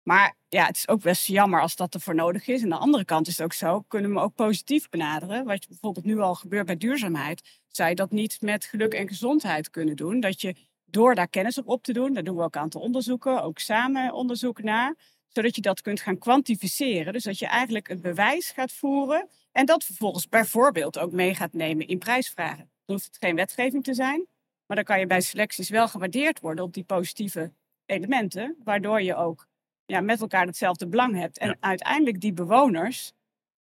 [0.02, 2.62] Maar ja, het is ook best jammer als dat ervoor nodig is.
[2.62, 5.44] En aan de andere kant is het ook zo, kunnen we hem ook positief benaderen.
[5.44, 9.08] Wat je bijvoorbeeld nu al gebeurt bij duurzaamheid, zou je dat niet met geluk en
[9.08, 10.20] gezondheid kunnen doen.
[10.20, 12.80] Dat je door daar kennis op op te doen, daar doen we ook een aantal
[12.80, 14.94] onderzoeken, ook samen onderzoek naar,
[15.34, 17.12] zodat je dat kunt gaan kwantificeren.
[17.12, 21.52] Dus dat je eigenlijk een bewijs gaat voeren en dat vervolgens bijvoorbeeld ook mee gaat
[21.52, 22.70] nemen in prijsvragen.
[22.84, 24.26] Dan hoeft het geen wetgeving te zijn,
[24.66, 27.52] maar dan kan je bij selecties wel gewaardeerd worden op die positieve
[27.86, 29.46] elementen, waardoor je ook
[29.86, 31.38] ja, met elkaar hetzelfde belang hebt.
[31.38, 31.56] En Ja.
[31.60, 33.12] uiteindelijk die bewoners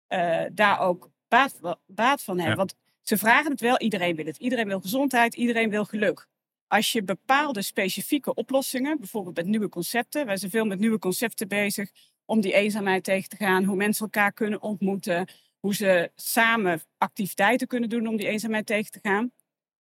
[0.06, 2.52] eh, daar ook baat, baat van hebben.
[2.52, 2.58] Ja.
[2.58, 4.36] Want ze vragen het wel, iedereen wil het.
[4.36, 6.28] Iedereen wil gezondheid, iedereen wil geluk.
[6.70, 11.48] Als je bepaalde specifieke oplossingen, bijvoorbeeld met nieuwe concepten, wij zijn veel met nieuwe concepten
[11.48, 11.90] bezig
[12.24, 15.28] om die eenzaamheid tegen te gaan, hoe mensen elkaar kunnen ontmoeten,
[15.60, 19.32] hoe ze samen activiteiten kunnen doen om die eenzaamheid tegen te gaan.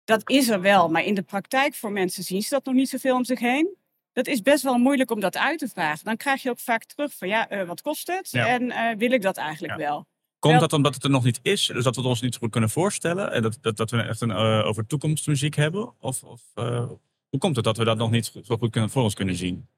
[0.04, 2.88] Dat is er wel, maar in de praktijk voor mensen zien ze dat nog niet
[2.88, 3.76] zoveel om zich heen.
[4.12, 6.04] Dat is best wel moeilijk om dat uit te vragen.
[6.04, 8.30] Dan krijg je ook vaak terug van ja, eh, wat kost het?
[8.30, 8.46] Ja.
[8.46, 9.78] En eh, wil ik dat eigenlijk Ja.
[9.78, 10.06] wel?
[10.42, 11.66] Komt dat omdat het er nog niet is?
[11.66, 13.32] Dus dat we het ons niet zo goed kunnen voorstellen?
[13.32, 15.94] En dat, dat, dat we echt een eh, over toekomstmuziek hebben?
[16.00, 16.84] Of, of eh,
[17.28, 19.68] hoe komt het dat we dat nog niet zo goed kunnen, voor ons kunnen zien?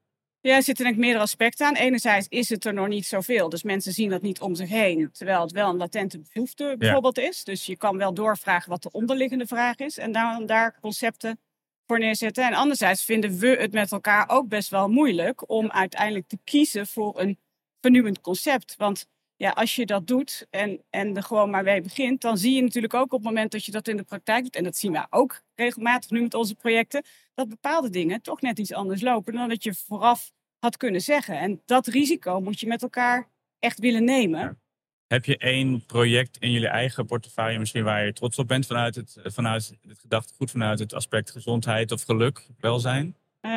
[0.41, 1.75] Ja, er zitten denk ik meerdere aspecten aan.
[1.75, 3.49] Enerzijds is het er nog niet zoveel.
[3.49, 5.09] Dus mensen zien dat niet om zich heen.
[5.11, 7.43] Terwijl het wel een latente behoefte bijvoorbeeld is.
[7.43, 9.97] Dus je kan wel doorvragen wat de onderliggende vraag is.
[9.97, 11.39] En dan daar concepten
[11.85, 12.45] voor neerzetten.
[12.45, 16.87] En anderzijds vinden we het met elkaar ook best wel moeilijk om uiteindelijk te kiezen
[16.87, 17.39] voor een
[17.81, 18.75] vernieuwend concept.
[18.77, 22.55] Want ja, als je dat doet en, en er gewoon maar mee begint, dan zie
[22.55, 24.77] je natuurlijk ook op het moment dat je dat in de praktijk doet, en dat
[24.77, 29.01] zien we ook regelmatig nu met onze projecten, dat bepaalde dingen toch net iets anders
[29.01, 31.39] lopen dan dat je vooraf had kunnen zeggen.
[31.39, 34.59] En dat risico moet je met elkaar echt willen nemen.
[35.07, 38.95] Heb je één project in jullie eigen portefeuille misschien waar je trots op bent vanuit
[38.95, 43.15] het, vanuit het gedachtegoed, vanuit het aspect gezondheid of geluk, welzijn?
[43.45, 43.51] Eh,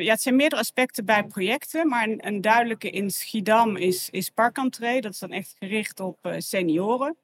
[0.00, 5.00] ja, het zijn meerdere aspecten bij projecten, maar een, duidelijke in Schiedam is, is Parkentree.
[5.00, 7.16] Dat is dan echt gericht op eh, senioren.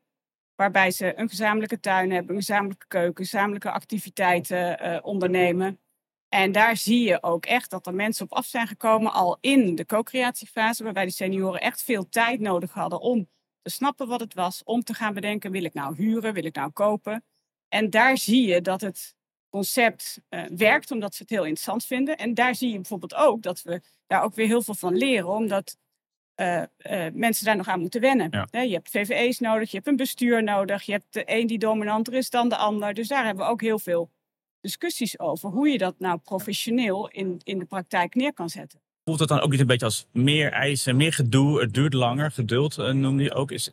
[0.54, 5.80] Waarbij ze een gezamenlijke tuin hebben, een gezamenlijke keuken, gezamenlijke activiteiten eh, ondernemen.
[6.28, 9.74] En daar zie je ook echt dat er mensen op af zijn gekomen al in
[9.74, 13.28] de co-creatiefase, waarbij die senioren echt veel tijd nodig hadden om
[13.62, 16.54] te snappen wat het was, om te gaan bedenken, wil ik nou huren, wil ik
[16.54, 17.24] nou kopen?
[17.68, 19.18] En daar zie je dat het
[19.50, 22.16] concept eh, werkt, omdat ze het heel interessant vinden.
[22.16, 25.28] En daar zie je bijvoorbeeld ook dat we daar ook weer heel veel van leren,
[25.28, 25.76] omdat
[26.34, 28.46] eh, eh, mensen daar nog aan moeten wennen.
[28.50, 28.60] Ja.
[28.62, 32.14] Je hebt VVE's nodig, je hebt een bestuur nodig, je hebt de een die dominanter
[32.14, 32.94] is dan de ander.
[32.94, 34.10] Dus daar hebben we ook heel veel
[34.60, 38.80] discussies over hoe je dat nou professioneel in, in de praktijk neer kan zetten.
[39.04, 42.30] Voelt het dan ook niet een beetje als meer eisen, meer gedoe, het duurt langer,
[42.30, 43.50] geduld noemde je ook?
[43.50, 43.72] Is,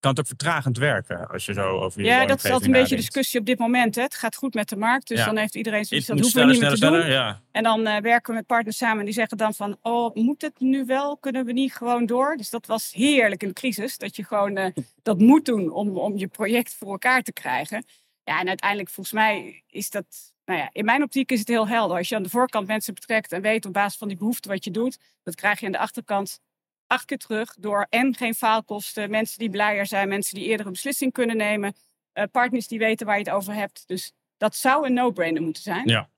[0.00, 2.80] kan het ook vertragend werken als je zo over je Ja, dat is altijd een
[2.80, 3.94] beetje discussie op dit moment.
[3.94, 4.02] Hè.
[4.02, 5.24] Het gaat goed met de markt, dus Ja.
[5.24, 7.12] dan heeft iedereen zoiets dat hoeven we niet meer sneller, te doen.
[7.12, 7.42] sneller, ja.
[7.50, 10.42] En dan eh, werken we met partners samen en die zeggen dan van, oh, moet
[10.42, 11.16] het nu wel?
[11.16, 12.36] Kunnen we niet gewoon door?
[12.36, 14.66] Dus dat was heerlijk in de crisis, dat je gewoon eh,
[15.02, 17.84] dat moet doen om, om je project voor elkaar te krijgen.
[18.24, 20.06] Ja, en uiteindelijk volgens mij is dat,
[20.44, 21.96] nou ja, in mijn optiek is het heel helder.
[21.96, 24.64] Als je aan de voorkant mensen betrekt en weet op basis van die behoefte wat
[24.64, 26.40] je doet, dat krijg je aan de achterkant
[26.88, 30.72] acht keer terug door en geen faalkosten, mensen die blijer zijn, mensen die eerder een
[30.72, 31.74] beslissing kunnen nemen,
[32.12, 33.84] eh, partners die weten waar je het over hebt.
[33.86, 35.88] Dus dat zou een no-brainer moeten zijn.
[35.88, 36.10] Ja.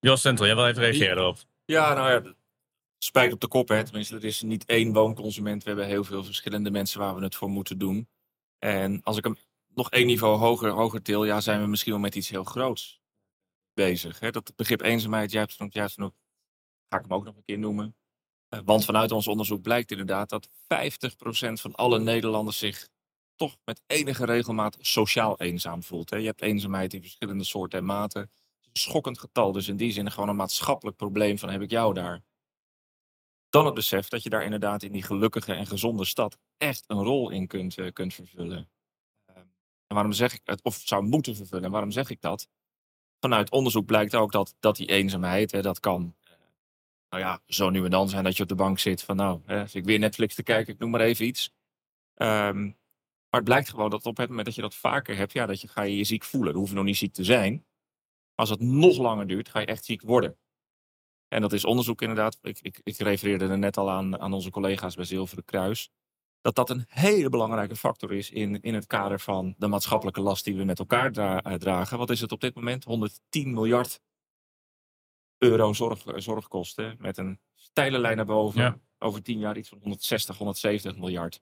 [0.00, 1.38] Jos Central, jij wil even reageren erop.
[1.64, 2.34] Ja, nou ja,
[2.98, 3.68] spijt op de kop.
[3.68, 3.84] Hè.
[3.84, 5.62] Tenminste, er is niet één woonconsument.
[5.62, 8.08] We hebben heel veel verschillende mensen waar we het voor moeten doen.
[8.58, 9.36] En als ik hem
[9.74, 13.00] nog één niveau hoger, hoger til, ja, zijn we misschien wel met iets heel groots
[13.74, 14.20] bezig.
[14.20, 14.30] Hè.
[14.30, 16.12] Dat begrip eenzaamheid, jij hebt het nog, juist nog,
[16.88, 17.96] ga ik hem ook nog een keer noemen.
[18.54, 22.88] Eh, Want vanuit ons onderzoek blijkt inderdaad dat 50% van alle Nederlanders zich
[23.34, 26.10] toch met enige regelmaat sociaal eenzaam voelt.
[26.10, 26.16] Hè.
[26.16, 28.22] Je hebt eenzaamheid in verschillende soorten en maten.
[28.22, 31.94] Een schokkend getal, dus in die zin gewoon een maatschappelijk probleem van heb ik jou
[31.94, 32.22] daar.
[33.48, 37.02] Dan het besef dat je daar inderdaad in die gelukkige en gezonde stad echt een
[37.02, 38.70] rol in kunt, eh, kunt vervullen.
[39.24, 39.38] Ehm,
[39.86, 42.48] en waarom zeg ik het, of zou moeten vervullen, en waarom zeg ik dat?
[43.20, 46.14] Vanuit onderzoek blijkt ook dat, dat die eenzaamheid, hè, dat kan
[47.14, 49.40] nou ja, zo nu en dan zijn dat je op de bank zit van nou,
[49.44, 51.52] hè, ik weer Netflix te kijken, ik noem maar even iets.
[52.14, 55.46] Ehm, maar het blijkt gewoon dat op het moment dat je dat vaker hebt, ja,
[55.46, 56.52] dat je, ga je je ziek voelen.
[56.52, 57.66] Dan hoef je nog niet ziek te zijn.
[58.34, 60.36] Als het nog langer duurt, ga je echt ziek worden.
[61.28, 62.38] En dat is onderzoek inderdaad.
[62.42, 65.90] Ik, ik, refereerde er net al aan, aan onze collega's bij Zilveren Kruis.
[66.40, 70.44] Dat dat een hele belangrijke factor is in, in het kader van de maatschappelijke last
[70.44, 71.98] die we met elkaar eh, dragen.
[71.98, 72.84] Wat is het op dit moment?
[72.84, 74.00] 110 miljard
[75.38, 76.96] euro zorg, eh, zorgkosten.
[76.98, 78.60] Met een steile lijn naar boven.
[78.60, 78.78] Ja.
[78.98, 81.40] Over 10 jaar iets van 160, 170 miljard.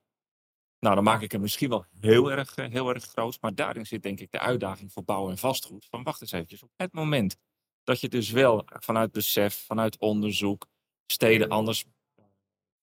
[0.78, 3.38] Nou, dan maak ik hem misschien wel heel erg, eh, heel erg groot.
[3.40, 5.86] Maar daarin zit denk ik de uitdaging voor bouw en vastgoed.
[5.90, 6.62] Van wacht eens eventjes.
[6.62, 7.36] Op het moment
[7.84, 10.66] dat je dus wel vanuit besef, vanuit onderzoek,
[11.06, 11.84] steden anders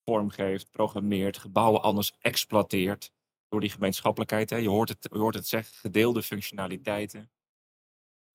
[0.04, 3.12] vormgeeft, programmeert, gebouwen anders exploiteert.
[3.48, 4.50] Door die gemeenschappelijkheid.
[4.50, 4.58] Hè.
[4.58, 7.32] Je, hoort het, je hoort het zeggen, gedeelde functionaliteiten.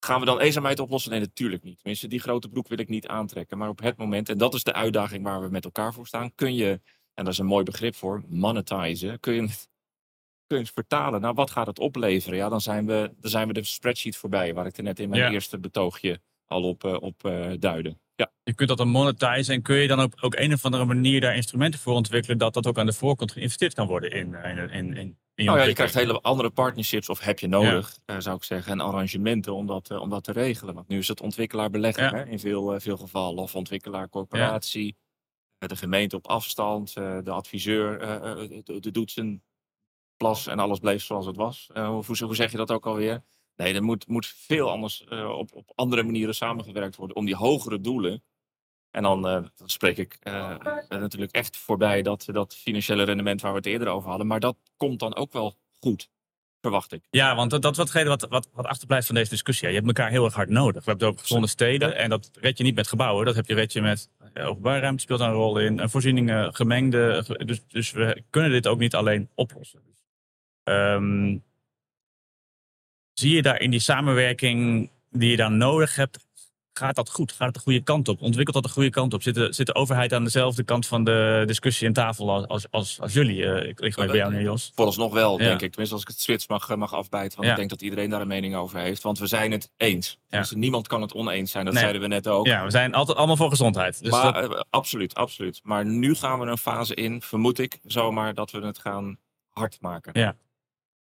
[0.05, 1.11] Gaan we dan eenzaamheid oplossen?
[1.11, 1.77] Nee, natuurlijk niet.
[1.79, 3.59] Tenminste, die grote broek wil ik niet aantrekken.
[3.59, 6.35] Maar op het moment, en dat is de uitdaging waar we met elkaar voor staan,
[6.35, 6.81] kun je,
[7.15, 9.69] en dat is een mooi begrip voor, monetizen, kun je het,
[10.47, 11.21] kun je het vertalen.
[11.21, 12.39] Nou, wat gaat het opleveren?
[12.39, 15.09] Ja, dan zijn we, dan zijn we de spreadsheet voorbij, waar ik er net in
[15.09, 15.31] mijn Ja.
[15.31, 17.97] eerste betoogje al op, eh, op eh, duidde.
[18.15, 18.33] Ja.
[18.43, 21.21] Je kunt dat dan monetizen en kun je dan ook, ook een of andere manier
[21.21, 24.59] daar instrumenten voor ontwikkelen dat dat ook aan de voorkant geïnvesteerd kan worden in, in,
[24.59, 27.99] in, in, in je Nou ja, je krijgt hele andere partnerships, of heb je nodig,
[28.05, 30.75] eh, zou ik zeggen, en arrangementen om dat, eh, om dat te regelen.
[30.75, 32.11] Want nu is het ontwikkelaar-belegger Ja.
[32.11, 34.97] hè, in veel, eh, veel gevallen, of ontwikkelaar-corporatie,
[35.59, 37.99] de gemeente op afstand, de adviseur,
[38.65, 39.43] de, doet zijn
[40.17, 41.71] plas en alles bleef zoals het was.
[41.75, 43.25] Hoe, hoe zeg je dat ook alweer?
[43.57, 47.81] Nee, er moet, moet veel anders op, op andere manieren samengewerkt worden om die hogere
[47.81, 48.23] doelen.
[48.95, 50.57] En dan, eh, dan spreek ik eh,
[50.89, 54.27] natuurlijk echt voorbij dat, dat financiële rendement waar we het eerder over hadden.
[54.27, 56.09] Maar dat komt dan ook wel goed,
[56.61, 57.07] verwacht ik.
[57.11, 59.69] Ja, want dat, is watgene wat, wat, wat achterblijft van deze discussie.
[59.69, 60.85] Je hebt elkaar heel erg hard nodig.
[60.85, 61.89] We hebben het over gezonde steden.
[61.89, 61.95] Ja.
[61.95, 63.27] En dat red je niet met gebouwen.
[63.27, 65.81] Dat heb je, red je met eh, openbare ruimte speelt daar een rol in.
[65.81, 67.23] En voorzieningen, gemengde.
[67.25, 69.81] ge- Dus, dus we kunnen dit ook niet alleen oplossen.
[70.63, 71.39] Ehm,
[73.13, 76.27] zie je daar in die samenwerking die je dan nodig hebt,
[76.79, 77.33] gaat dat goed?
[77.33, 78.23] Gaat het de goede kant op?
[78.23, 79.23] Ontwikkelt dat de goede kant op?
[79.23, 82.67] Zit de, zit de overheid aan dezelfde kant van de discussie en tafel als, als,
[82.71, 83.45] als, als jullie?
[83.47, 84.73] Eh, ik lig bij jou neer, Jos.
[84.75, 85.45] Vooralsnog wel, Ja.
[85.45, 85.69] denk ik.
[85.69, 87.33] Tenminste, als ik het switch mag, eh, mag afbijten.
[87.37, 87.51] Want Ja.
[87.53, 89.03] ik denk dat iedereen daar een mening over heeft.
[89.03, 90.19] Want we zijn het eens.
[90.29, 91.65] Dus niemand kan het oneens zijn.
[91.65, 91.83] Dat Nee.
[91.83, 92.47] zeiden we net ook.
[92.47, 94.03] Ja, we zijn altijd allemaal voor gezondheid.
[94.03, 95.61] Dus maar dat- eh, absoluut, absoluut.
[95.63, 99.17] Maar nu gaan we een fase in, vermoed ik, zomaar dat we het gaan
[99.49, 100.21] hard maken.
[100.21, 100.37] Ja.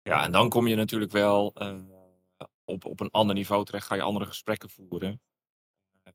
[0.02, 1.72] Ja, en dan kom je natuurlijk wel eh,
[2.64, 5.20] op, op een ander niveau terecht, ga je andere gesprekken voeren.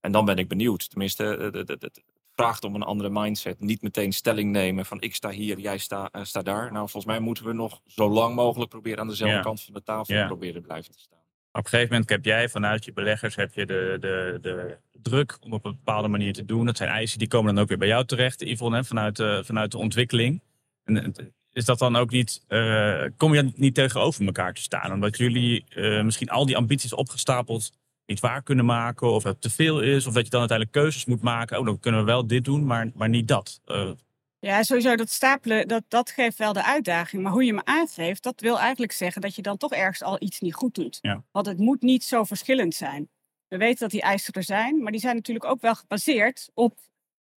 [0.01, 0.89] En dan ben ik benieuwd.
[0.89, 2.03] Tenminste, eh, het-
[2.35, 3.59] vraagt om een andere mindset.
[3.59, 6.63] Niet meteen stelling nemen van ik sta hier, jij sta, eh, sta daar.
[6.71, 9.41] Nou, volgens mij moeten we nog zo lang mogelijk proberen aan dezelfde Ja.
[9.41, 10.25] kant van de tafel Ja.
[10.27, 11.15] proberen blijven te staan.
[11.51, 15.37] op een gegeven moment heb jij vanuit je beleggers heb je de, de, de druk
[15.39, 16.65] om op een bepaalde manier te doen.
[16.65, 19.71] Dat zijn eisen die komen dan ook weer bij jou terecht, Yvonne, vanuit, de, vanuit
[19.71, 20.41] de ontwikkeling.
[20.83, 21.15] En,
[21.51, 24.91] is dat dan ook niet, eh, kom je niet tegenover elkaar te staan?
[24.93, 27.71] Omdat jullie eh, misschien al die ambities opgestapeld
[28.07, 31.05] niet waar kunnen maken, of het te veel is, of dat je dan uiteindelijk keuzes
[31.05, 31.59] moet maken.
[31.59, 33.61] Oh, dan kunnen we wel dit doen, maar, maar niet dat.
[33.65, 33.91] Eh,
[34.39, 37.23] Ja, sowieso dat stapelen, dat, dat geeft wel de uitdaging.
[37.23, 40.15] Maar hoe je me aangeeft, dat wil eigenlijk zeggen dat je dan toch ergens al
[40.19, 40.97] iets niet goed doet.
[41.01, 41.23] Ja.
[41.31, 43.09] Want het moet niet zo verschillend zijn.
[43.47, 46.79] We weten dat die eisen er zijn, maar die zijn natuurlijk ook wel gebaseerd op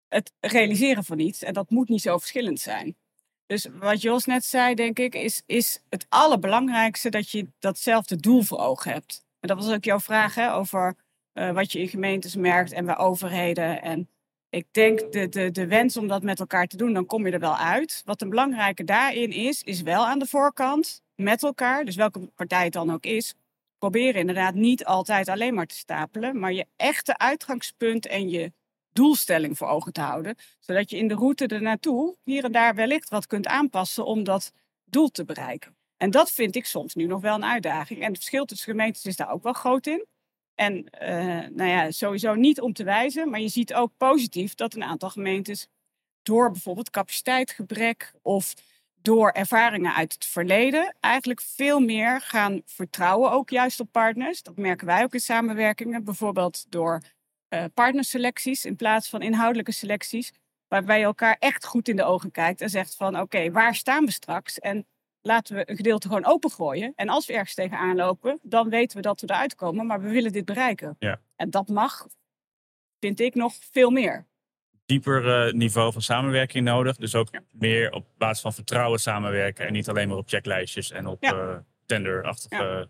[0.09, 1.43] het realiseren van iets.
[1.43, 2.97] En dat moet niet zo verschillend zijn.
[3.47, 8.43] Dus wat Jos net zei, denk ik, is, is het allerbelangrijkste dat je datzelfde doel
[8.43, 9.25] voor ogen hebt.
[9.41, 10.95] En dat was ook jouw vraag hè, over
[11.35, 13.83] uh, wat je in gemeentes merkt en bij overheden.
[13.83, 14.09] En
[14.51, 17.33] ik denk de, de, de wens om dat met elkaar te doen, dan kom je
[17.33, 18.03] er wel uit.
[18.05, 22.65] Wat een belangrijke daarin is, is wel aan de voorkant met elkaar, dus welke partij
[22.65, 23.35] het dan ook is,
[23.79, 28.53] proberen inderdaad niet altijd alleen maar te stapelen, maar je echte uitgangspunt en je
[28.93, 30.37] doelstelling voor ogen te houden.
[30.59, 34.53] Zodat je in de route ernaartoe hier en daar wellicht wat kunt aanpassen om dat
[34.85, 35.80] doel te bereiken.
[36.03, 38.01] En dat vind ik soms nu nog wel een uitdaging.
[38.01, 40.07] En het verschil tussen gemeentes is daar ook wel groot in.
[40.55, 41.09] En uh,
[41.57, 45.11] nou ja, sowieso niet om te wijzen, maar je ziet ook positief dat een aantal
[45.11, 45.69] gemeentes
[46.23, 48.55] door bijvoorbeeld capaciteitsgebrek of
[49.03, 54.43] door ervaringen uit het verleden eigenlijk veel meer gaan vertrouwen, ook juist op partners.
[54.43, 57.03] Dat merken wij ook in samenwerkingen, bijvoorbeeld door
[57.49, 60.33] uh, partnerselecties in plaats van inhoudelijke selecties,
[60.69, 64.05] waarbij je elkaar echt goed in de ogen kijkt en zegt van oké, waar staan
[64.05, 64.59] we straks?
[64.59, 64.87] En
[65.23, 66.93] laten we een gedeelte gewoon opengooien.
[66.97, 70.11] En als we ergens tegenaan lopen, dan weten we dat we eruit komen, maar we
[70.11, 70.97] willen dit bereiken.
[70.99, 71.21] Ja.
[71.37, 72.07] En dat mag,
[72.99, 74.27] vind ik, nog veel meer.
[74.87, 76.97] Dieper uh, niveau van samenwerking nodig.
[76.97, 79.67] Dus ook meer op basis van vertrouwen samenwerken.
[79.67, 81.35] En niet alleen maar op checklijstjes en op ja.
[81.35, 81.57] uh,
[81.87, 82.89] tenderachtige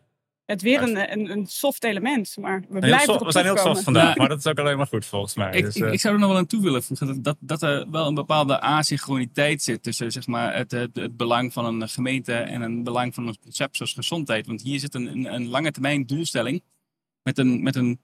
[0.50, 3.82] het weer een, een, een, soft element, maar we blijven soft, We zijn heel soft
[3.82, 5.52] vandaag, maar dat is ook alleen maar goed volgens mij.
[5.52, 5.92] Ik, dus, ik, uh...
[5.92, 8.60] ik, zou er nog wel aan toe willen voegen dat, dat, er wel een bepaalde
[8.60, 13.14] asynchroniteit zit tussen zeg maar, het, het, het, belang van een gemeente en een belang
[13.14, 14.46] van een concept zoals gezondheid.
[14.46, 16.62] Want hier zit een, een, een lange termijn doelstelling
[17.22, 18.00] met een, met een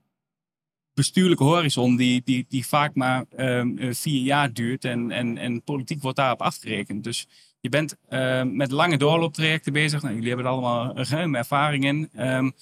[0.96, 6.02] bestuurlijke horizon die, die, die vaak maar um, vier jaar duurt en, en, en politiek
[6.02, 7.04] wordt daarop afgerekend.
[7.04, 7.26] Dus
[7.60, 10.02] je bent uh, met lange doorlooptrajecten bezig.
[10.02, 12.10] Nou, jullie hebben er allemaal ruime ervaring in.
[12.18, 12.52] Um,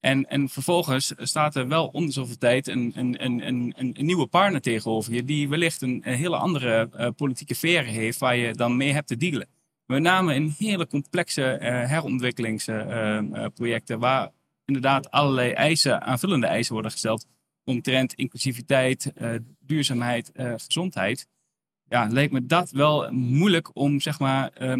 [0.00, 4.26] en, en vervolgens staat er wel om zoveel tijd een, een, een, een, een nieuwe
[4.26, 8.76] partner tegenover je, die wellicht een, hele andere uh, politieke sfeer heeft waar je dan
[8.76, 9.48] mee hebt te dealen.
[9.86, 14.30] Met name in hele complexe uh, herontwikkelingsprojecten, waar
[14.64, 17.26] inderdaad allerlei eisen, aanvullende eisen worden gesteld
[17.64, 19.12] omtrent inclusiviteit,
[19.58, 21.26] duurzaamheid, gezondheid
[21.88, 24.76] ja, leek me dat wel moeilijk om zeg maar uh,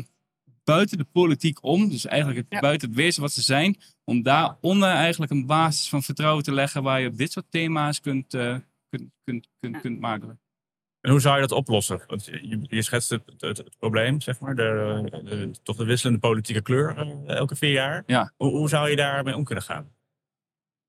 [0.65, 2.61] buiten de politiek om, dus eigenlijk het, Ja.
[2.61, 6.83] buiten het wezen wat ze zijn, om daaronder eigenlijk een basis van vertrouwen te leggen
[6.83, 8.57] waar je op dit soort thema's kunt, eh,
[8.89, 9.81] kunt, kunt, kunt, Ja.
[9.81, 10.41] kunt maken.
[11.01, 12.01] En hoe zou je dat oplossen?
[12.07, 16.21] Want je, je schetst het, het, het probleem, zeg maar, de, de- toch de wisselende
[16.21, 18.03] politieke kleur eh, elke vier jaar.
[18.07, 18.33] Ja.
[18.37, 19.94] Hoe, hoe zou je daarmee om kunnen gaan?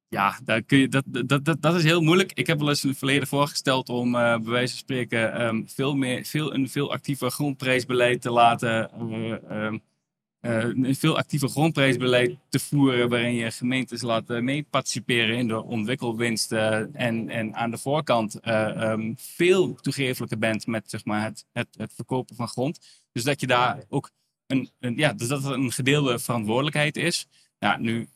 [0.10, 2.32] Ja, daar kun je, dat, dat, dat, dat is heel moeilijk.
[2.34, 5.64] Ik heb wel eens in het verleden voorgesteld om eh, bij wijze van spreken ehm,
[5.66, 8.92] veel meer, veel, een veel actiever grondprijsbeleid te laten.
[8.92, 9.78] eh, ehm,
[10.46, 15.48] eh, een veel actiever grondprijsbeleid te voeren waarin je gemeentes laat eh, mee participeren in
[15.48, 21.24] de ontwikkelwinsten en, en aan de voorkant eh, ehm, veel toegeeflijker bent met zeg maar,
[21.24, 22.80] het, het, verkopen van grond.
[23.12, 24.12] Dus dat je daar ook
[24.48, 27.28] een, een, ja, dus dat een gedeelde verantwoordelijkheid is.
[27.60, 28.08] Ja, nu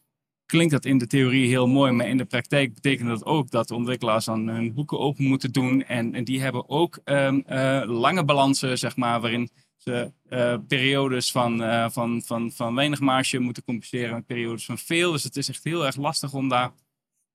[0.50, 3.68] klinkt dat in de theorie heel mooi, maar in de praktijk betekent dat ook dat
[3.68, 5.84] de ontwikkelaars dan hun boeken open moeten doen.
[5.84, 11.64] En, die hebben ook ehm, eh, lange balansen, zeg maar, waarin ze eh, periodes van,
[11.64, 15.12] eh, van, van, van weinig marge moeten compenseren met periodes van veel.
[15.12, 16.72] Dus het is echt heel erg lastig om daar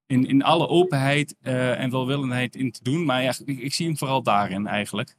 [0.07, 3.05] in, in alle openheid en welwillendheid in te doen.
[3.05, 5.16] Maar ja, ik, ik zie hem vooral daarin eigenlijk.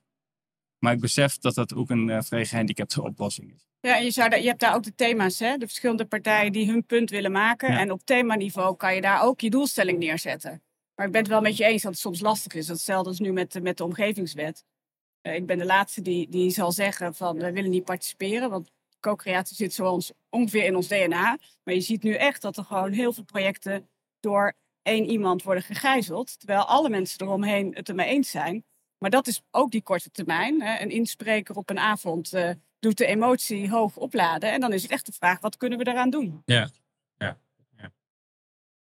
[0.80, 3.68] Maar ik besef dat dat ook een vrij gehandicapte oplossing is.
[3.86, 5.58] Ja, je, zou daar, je hebt daar ook de thema's, hè?
[5.58, 7.72] de verschillende partijen die hun punt willen maken.
[7.72, 7.80] Ja.
[7.80, 10.64] En op themaniveau kan je daar ook je doelstelling neerzetten.
[10.96, 12.68] Maar ik ben het wel met je eens dat het soms lastig is.
[12.68, 14.64] Hetzelfde als nu met, de- met de omgevingswet.
[15.22, 18.50] Eh, ik ben de laatste die, die zal zeggen van we willen niet participeren.
[18.50, 21.38] Want co-creatie zit zo ons, ongeveer in ons DNA.
[21.64, 25.64] Maar je ziet nu echt dat er gewoon heel veel projecten door één iemand worden
[25.64, 26.40] gegijzeld.
[26.40, 28.66] Terwijl alle mensen eromheen het ermee eens zijn.
[28.98, 30.62] Maar dat is ook die korte termijn.
[30.62, 30.82] Hè?
[30.82, 32.50] Een inspreker op een avond eh,
[32.86, 34.52] doet de emotie hoog opladen.
[34.52, 36.42] En dan is het echt de vraag, wat kunnen we daaraan doen?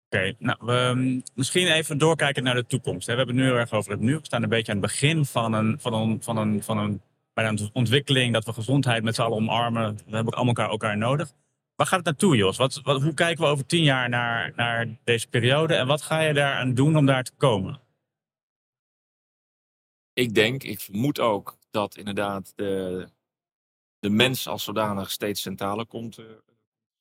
[0.10, 3.08] Oké, nou, we, misschien even doorkijken naar de toekomst.
[3.08, 3.12] hè.
[3.12, 4.18] We hebben het nu heel erg over het nu.
[4.18, 7.02] We staan een beetje aan het begin van een, van een, van een, van een,
[7.34, 9.96] bijna een ontwikkeling dat we gezondheid met z'n allen omarmen.
[9.96, 11.32] We hebben allemaal elkaar, elkaar nodig.
[11.76, 12.58] Waar gaat het naartoe, Jos?
[12.58, 16.20] Wat, wat, hoe kijken we over tien jaar naar, naar deze periode en wat ga
[16.20, 17.82] je daaraan doen om daar te komen?
[20.14, 23.08] Ik denk, ik vermoed ook dat inderdaad de,
[24.06, 26.44] de mens als zodanig steeds centraler komt te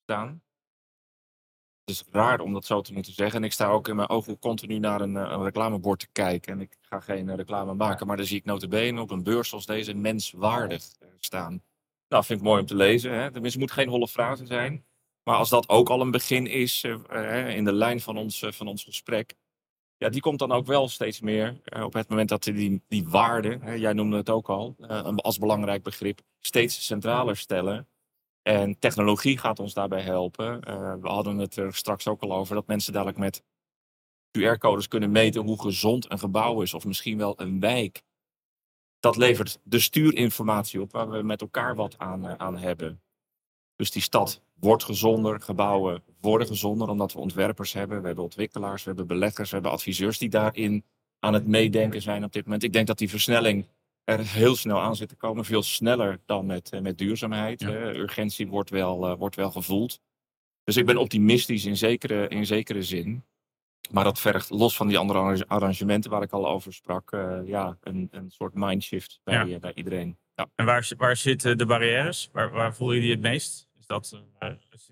[0.02, 0.42] staan.
[1.84, 3.38] Het is raar om dat zo te moeten zeggen.
[3.38, 6.52] En ik sta ook in mijn ogen continu naar een, eh, reclamebord te kijken.
[6.52, 9.48] En ik ga geen eh, reclame maken, maar dan zie ik notabene op een beurs
[9.48, 10.84] zoals deze menswaardig
[11.20, 11.62] staan.
[12.08, 13.12] Nou, vind ik mooi om te lezen.
[13.12, 13.30] Hè?
[13.30, 14.84] Tenminste, het moet geen holle frase zijn.
[15.22, 16.84] Maar als dat ook al een begin is
[17.48, 19.34] in de lijn van ons, van ons gesprek.
[20.10, 23.58] Die komt dan ook wel steeds meer eh, op het moment dat die, die waarde,
[23.60, 27.88] hè, jij noemde het ook al, eh, als belangrijk begrip, steeds centraler stellen.
[28.42, 30.62] En technologie gaat ons daarbij helpen.
[30.62, 33.42] Eh, we hadden het er straks ook al over dat mensen dadelijk met
[34.30, 38.02] QR-codes kunnen meten hoe gezond een gebouw is, of misschien wel een wijk.
[39.00, 43.02] Dat levert de stuurinformatie op waar we met elkaar wat aan, aan hebben.
[43.76, 48.82] Dus die stad wordt gezonder, gebouwen worden gezonder omdat we ontwerpers hebben, we hebben ontwikkelaars,
[48.82, 50.84] we hebben beleggers, we hebben adviseurs die daarin
[51.18, 52.62] aan het meedenken zijn op dit moment.
[52.62, 53.66] Ik denk dat die versnelling
[54.04, 57.60] er heel snel aan zit te komen, veel sneller dan met, eh, met duurzaamheid.
[57.60, 57.68] Ja.
[57.68, 60.00] Eh, urgentie wordt wel, eh, wordt wel gevoeld.
[60.64, 63.24] Dus ik ben optimistisch in zekere, in zekere zin.
[63.90, 67.10] Maar dat vergt los van die andere arrange- arrangementen waar ik al over sprak,
[67.44, 69.58] ja, een, een soort mindshift bij, Ja.
[69.58, 70.16] bij iedereen.
[70.34, 70.46] Ja.
[70.54, 72.28] En waar, waar zitten de barrières?
[72.32, 73.68] Waar, waar voel je die het meest?
[73.84, 74.48] Is dat, eh,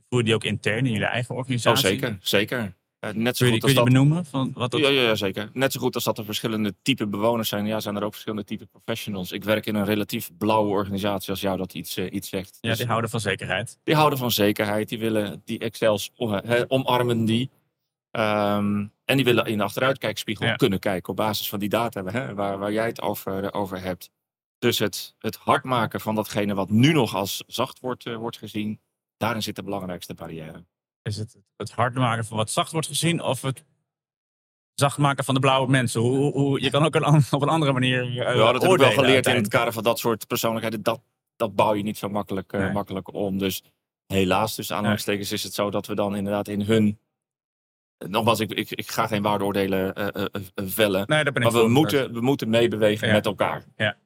[0.08, 1.88] voel je die ook intern in jullie eigen Oh, organisatie?
[1.88, 2.76] zeker, zeker.
[2.98, 4.24] Eh, net zo Kun je, goed als kun je dat benoemen?
[4.24, 5.50] Van wat dat, Ja, ja, ja, zeker.
[5.52, 8.44] Net zo goed als dat er verschillende type bewoners zijn, ja, zijn er ook verschillende
[8.44, 9.32] type professionals.
[9.32, 12.58] Ik werk in een relatief blauwe organisatie, als jou dat iets, eh, iets zegt.
[12.60, 13.78] ja, Dus die houden van zekerheid.
[13.84, 16.10] die houden van zekerheid, die willen die Excels
[16.68, 17.50] omarmen die.
[18.10, 20.56] Ehm, en die willen in de achteruitkijkspiegel Ja.
[20.56, 24.10] kunnen kijken op basis van die data hè, waar, waar jij het over, over hebt.
[24.62, 28.36] Dus het, het hard maken van datgene wat nu nog als zacht wordt, eh, wordt
[28.38, 28.80] gezien,
[29.16, 30.64] daarin zit de belangrijkste barrière.
[31.02, 33.64] Is het het hard maken van wat zacht wordt gezien of het
[34.74, 36.00] zacht maken van de blauwe mensen?
[36.00, 38.78] Hoe, hoe- je kan ook een, op een andere manier uh, Ja, dat heb ik
[38.78, 40.82] wel geleerd in het kader van dat soort persoonlijkheden.
[40.82, 41.00] Dat,
[41.36, 42.72] dat bouw je niet zo makkelijk, eh, Nee.
[42.72, 43.38] makkelijk om.
[43.38, 43.62] Dus
[44.06, 46.98] helaas, tussen aanhalingstekens, is het zo dat we dan inderdaad in hun.
[48.08, 51.04] Nogmaals, ik, ik, ik ga geen waardeoordelen eh, eh, eh, vellen.
[51.08, 53.12] Nee, daar ben ik Maar we moeten, we moeten meebewegen Ja.
[53.14, 53.64] met elkaar.
[53.76, 53.96] Ja,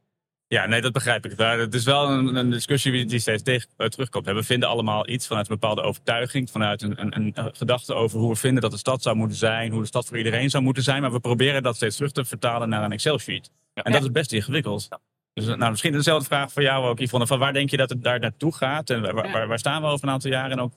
[0.49, 1.37] nee, dat begrijp ik.
[1.37, 4.27] Maar Het is wel een, een discussie die steeds tegen, eh, terugkomt.
[4.27, 8.19] We vinden allemaal iets vanuit een bepaalde overtuiging, vanuit een, een, een, eh, gedachte over
[8.19, 10.63] hoe we vinden dat de stad zou moeten zijn, hoe de stad voor iedereen zou
[10.63, 11.03] moeten zijn.
[11.03, 13.51] Maar we proberen dat steeds terug te vertalen naar een Excel-sheet.
[13.75, 13.83] Ja.
[13.83, 14.89] En dat is best ingewikkeld.
[15.33, 17.27] Dus nou, misschien dezelfde vraag voor jou ook, Yvonne.
[17.27, 18.91] Van waar denk je dat het daar naartoe gaat?
[18.91, 19.33] En waar, Ja.
[19.33, 20.51] waar, waar staan we over een aantal jaren?
[20.51, 20.73] En ook,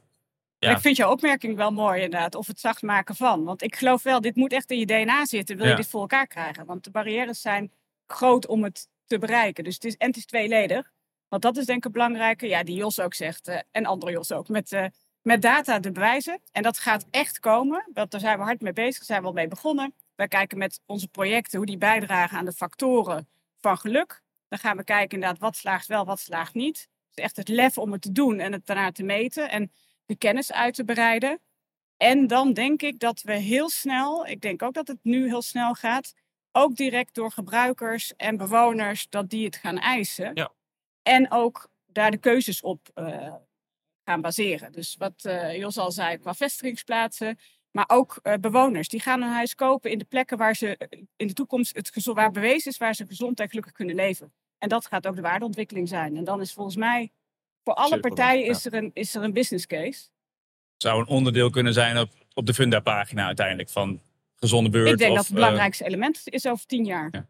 [0.58, 0.72] Ja.
[0.72, 3.44] Ik vind jouw opmerking wel mooi inderdaad, of het zacht maken van.
[3.44, 5.72] Want ik geloof wel, dit moet echt in je DNA zitten, wil Ja.
[5.72, 6.66] je dit voor elkaar krijgen.
[6.66, 7.72] Want de barrières zijn
[8.08, 9.64] groot om het te bereiken.
[9.64, 10.92] Dus het is, en het is tweeledig.
[11.28, 14.12] Want dat is denk ik het belangrijke, ja, die Jos ook zegt, eh, en andere
[14.12, 14.86] Jos ook, met, eh,
[15.22, 16.42] met data de bewijzen.
[16.52, 19.28] En dat gaat echt komen, want daar zijn we hard mee bezig, daar zijn we
[19.28, 19.94] al mee begonnen.
[20.16, 23.28] Wij kijken met onze projecten hoe die bijdragen aan de factoren
[23.60, 24.22] van geluk.
[24.48, 26.88] Dan gaan we kijken inderdaad, wat slaagt wel, wat slaagt niet.
[27.14, 29.50] Dus echt het lef om het te doen en het daarna te meten.
[29.50, 29.72] En
[30.06, 31.40] de kennis uit te breiden.
[31.98, 35.42] En dan denk ik dat we heel snel, ik denk ook dat het nu heel
[35.42, 36.14] snel gaat,
[36.52, 40.32] ook direct door gebruikers en bewoners, dat die het gaan eisen.
[40.34, 40.52] Ja.
[41.02, 43.34] En ook daar de keuzes op eh,
[44.04, 44.72] gaan baseren.
[44.72, 47.40] Dus wat eh, Jos al zei qua vestigingsplaatsen,
[47.72, 48.88] maar ook eh, bewoners.
[48.88, 52.18] Die gaan een huis kopen in de plekken waar ze in de toekomst het gezond,
[52.18, 54.34] waar bewezen is, waar ze gezond en gelukkig kunnen leven.
[54.58, 56.18] En dat gaat ook de waardeontwikkeling zijn.
[56.18, 57.12] En dan is volgens mij
[57.64, 58.50] voor alle partijen ja.
[58.50, 60.10] is, er een, is er een business case.
[60.78, 64.02] zou een onderdeel kunnen zijn op, op de Funda-pagina uiteindelijk van
[64.40, 64.90] gezonde beurt.
[64.90, 67.28] Ik denk of, dat het eh, belangrijkste element is over tien jaar.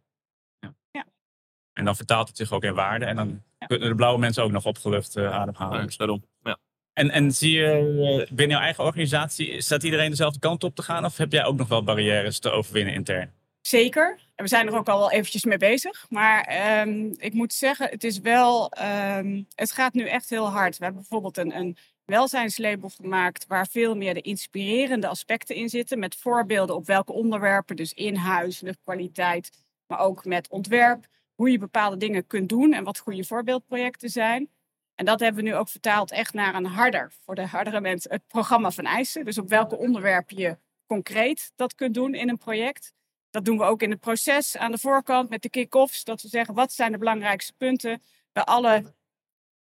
[1.74, 3.06] en dan vertaalt het zich ook in waarde.
[3.06, 5.86] En dan kunnen de blauwe mensen ook nog opgelucht eh, ademhalen.
[5.86, 6.24] Dus daarom.
[6.44, 6.58] Ja.
[6.94, 10.82] En, en zie je eh, binnen jouw eigen organisatie, staat iedereen dezelfde kant op te
[10.82, 11.06] gaan?
[11.06, 13.34] Of heb jij ook nog wel barrières te overwinnen intern?
[13.62, 14.20] Zeker.
[14.36, 16.06] En we zijn er ook al wel eventjes mee bezig.
[16.10, 18.72] Maar ehm, ik moet zeggen, het is wel.
[18.72, 20.78] ehm, het gaat nu echt heel hard.
[20.78, 21.78] We hebben bijvoorbeeld een, een
[22.10, 23.46] welzijnslabel gemaakt.
[23.48, 26.00] waar veel meer de inspirerende aspecten in zitten.
[26.00, 27.76] Met voorbeelden op welke onderwerpen.
[27.76, 29.50] Dus in huis, luchtkwaliteit.
[29.88, 31.08] Maar ook met ontwerp.
[31.36, 34.50] Hoe je bepaalde dingen kunt doen en wat goede voorbeeldprojecten zijn.
[34.96, 38.12] En dat hebben we nu ook vertaald echt naar een harder, voor de hardere mensen,
[38.12, 39.26] het programma van eisen.
[39.26, 42.94] Dus op welke onderwerpen je concreet dat kunt doen in een project.
[43.30, 46.04] Dat doen we ook in het proces aan de voorkant met de kick-offs.
[46.04, 48.02] Dat we zeggen, wat zijn de belangrijkste punten?
[48.32, 48.94] Bij alle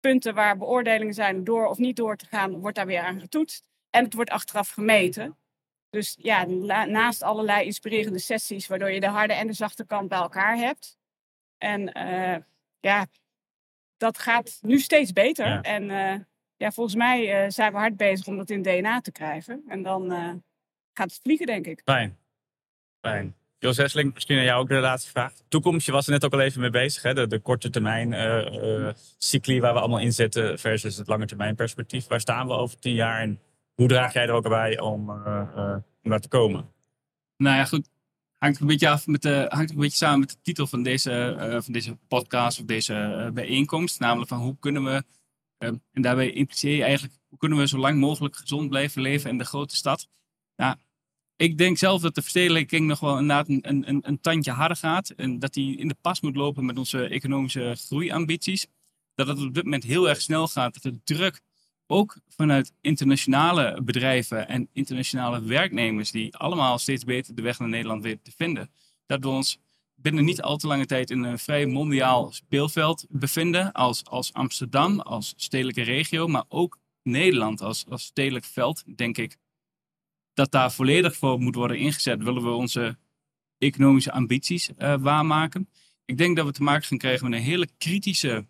[0.05, 3.65] punten waar beoordelingen zijn door of niet door te gaan, wordt daar weer aan getoetst.
[3.91, 5.37] En het wordt achteraf gemeten.
[5.91, 6.45] Dus ja,
[6.85, 10.99] naast allerlei inspirerende sessies, waardoor je de harde en de zachte kant bij elkaar hebt.
[11.59, 12.37] En eh,
[12.81, 13.07] ja,
[13.97, 15.47] dat gaat nu steeds beter.
[15.47, 15.63] Ja.
[15.63, 16.21] En eh,
[16.57, 19.65] ja, volgens mij eh, zijn we hard bezig om dat in DNA te krijgen.
[19.69, 20.11] En dan
[20.93, 21.81] gaat het vliegen, denk ik.
[21.85, 22.19] Fijn.
[23.01, 23.37] Fijn.
[23.65, 25.33] Jos Hesseling, misschien aan jou ook de laatste vraag.
[25.49, 27.03] Toekomst, je was er net ook al even mee bezig.
[27.03, 27.15] Hè?
[27.15, 31.55] De, de korte termijn eh, cycli waar we allemaal in zitten versus het lange termijn
[31.55, 32.07] perspectief.
[32.07, 33.41] Waar staan we over tien jaar en
[33.75, 36.73] hoe draag jij er ook bij om, eh, om daar te komen?
[37.37, 37.89] Nou ja, goed.
[38.39, 41.37] Hangt een beetje af met de, hangt een beetje samen met de titel van deze,
[41.65, 44.01] van deze podcast of deze bijeenkomst.
[44.01, 45.05] Namelijk van hoe kunnen we,
[45.59, 49.39] en daarbij impliceer je eigenlijk, hoe kunnen we zo lang mogelijk gezond blijven leven in
[49.39, 50.09] de grote stad.
[50.57, 50.77] Nou,
[51.37, 55.11] Ik denk zelf dat de verstedelijking nog wel inderdaad een, een, een tandje harder gaat.
[55.11, 58.67] En dat die in de pas moet lopen met onze economische groeiambities.
[59.15, 60.83] Dat het op dit moment heel erg snel gaat.
[60.83, 61.41] Dat de druk
[61.87, 68.03] ook vanuit internationale bedrijven en internationale werknemers, die allemaal steeds beter de weg naar Nederland
[68.03, 68.71] weten te vinden,
[69.07, 69.59] dat we ons
[69.95, 73.73] binnen niet al te lange tijd in een vrij mondiaal speelveld bevinden.
[73.73, 79.37] Als, als Amsterdam, als stedelijke regio, maar ook Nederland als, als stedelijk veld, denk ik
[80.35, 82.23] dat daar volledig voor moet worden ingezet.
[82.23, 82.97] Willen we onze
[83.59, 85.69] economische ambities uh, waarmaken?
[86.05, 88.47] Ik denk dat we te maken gaan krijgen met een hele kritische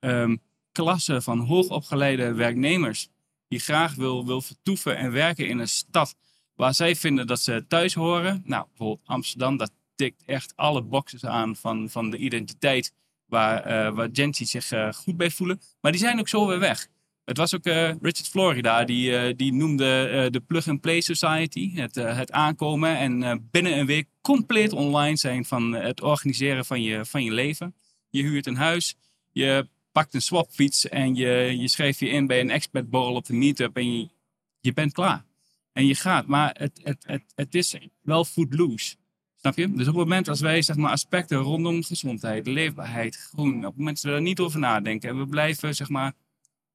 [0.00, 3.08] um, klasse van hoogopgeleide werknemers.
[3.48, 6.14] Die graag wil, wil vertoeven en werken in een stad
[6.54, 8.42] waar zij vinden dat ze thuis horen.
[8.44, 12.92] Nou, bijvoorbeeld Amsterdam, dat tikt echt alle boxes aan van, van de identiteit
[13.26, 15.60] waar, uh, waar zich uh, goed bij voelen.
[15.80, 16.88] Maar die zijn ook zo weer weg.
[17.24, 21.74] Het was ook uh, Richard Florida, die, die noemde de Plug-and-Play Society.
[21.74, 27.04] Het, het aankomen en binnen een week compleet online zijn van het organiseren van je,
[27.04, 27.74] van je leven.
[28.10, 28.96] Je huurt een huis,
[29.32, 33.32] je pakt een swapfiets en je, je schrijft je in bij een expertborrel op de
[33.32, 34.08] meetup en je,
[34.60, 35.24] je bent klaar.
[35.72, 38.96] En je gaat, maar het, het, het, het is wel footloose.
[39.36, 39.70] Snap je?
[39.70, 43.76] Dus op het moment als wij zeg maar, aspecten rondom gezondheid, leefbaarheid, groen, op het
[43.76, 46.12] moment dat we daar niet over nadenken en we blijven zeg maar,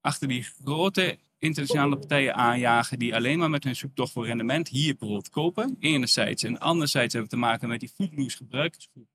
[0.02, 4.96] achter die grote internationale partijen aanjagen die alleen maar met hun zoektocht voor rendement hier
[4.96, 6.44] bijvoorbeeld kopen, enerzijds.
[6.44, 9.08] En anderzijds hebben we te maken met die footloose gebruikersgroep,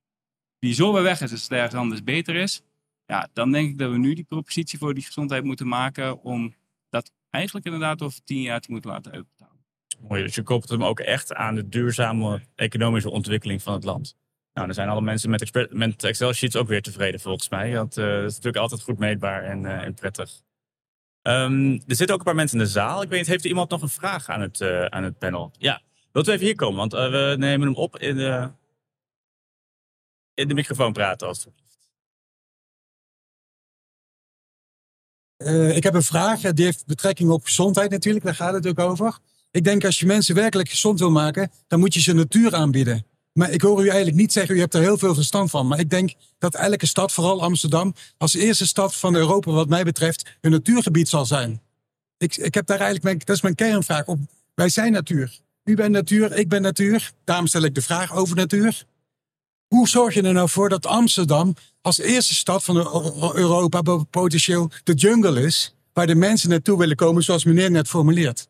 [0.59, 2.61] die zo weer weg is als het ergens anders beter is.
[3.05, 6.53] Ja, dan denk ik dat we nu die propositie voor die gezondheid moeten maken om
[6.89, 9.65] dat eigenlijk inderdaad over tien jaar te moeten laten uitbetalen.
[10.07, 14.17] Mooi, dus je koppelt hem ook echt aan de duurzame economische ontwikkeling van het land.
[14.53, 15.29] Nou, dan zijn alle mensen
[15.71, 17.71] met, Excel-sheets ook weer tevreden volgens mij.
[17.71, 20.41] Dat, uh, is natuurlijk altijd goed meetbaar en, uh, en prettig.
[21.27, 23.01] Um, er zitten ook een paar mensen in de zaal.
[23.01, 25.51] Ik weet niet, heeft er iemand nog een vraag aan het, uh, aan het panel?
[25.57, 26.77] Ja, wilt u even hier komen?
[26.77, 28.51] Want we nemen hem op in de,
[30.33, 31.27] in de microfoon praten.
[31.27, 31.47] Als
[35.75, 39.17] ik heb een vraag, die heeft betrekking op gezondheid natuurlijk, daar gaat het ook over.
[39.51, 43.05] Ik denk als je mensen werkelijk gezond wil maken, dan moet je ze natuur aanbieden.
[43.37, 45.67] Maar ik hoor u eigenlijk niet zeggen, u hebt er heel veel verstand van.
[45.67, 49.83] Maar ik denk dat elke stad, vooral Amsterdam, als eerste stad van Europa wat mij
[49.83, 51.61] betreft, een natuurgebied zal zijn.
[52.17, 54.19] Ik, ik heb daar eigenlijk, mijn, dat is mijn kernvraag op.
[54.53, 55.39] Wij zijn natuur.
[55.63, 57.11] U bent natuur, ik ben natuur.
[57.23, 58.85] Daarom stel ik de vraag over natuur.
[59.67, 62.77] Hoe zorg je er nou voor dat Amsterdam als eerste stad van
[63.35, 68.47] Europa potentieel de jungle is, waar de mensen naartoe willen komen, zoals meneer net formuleert?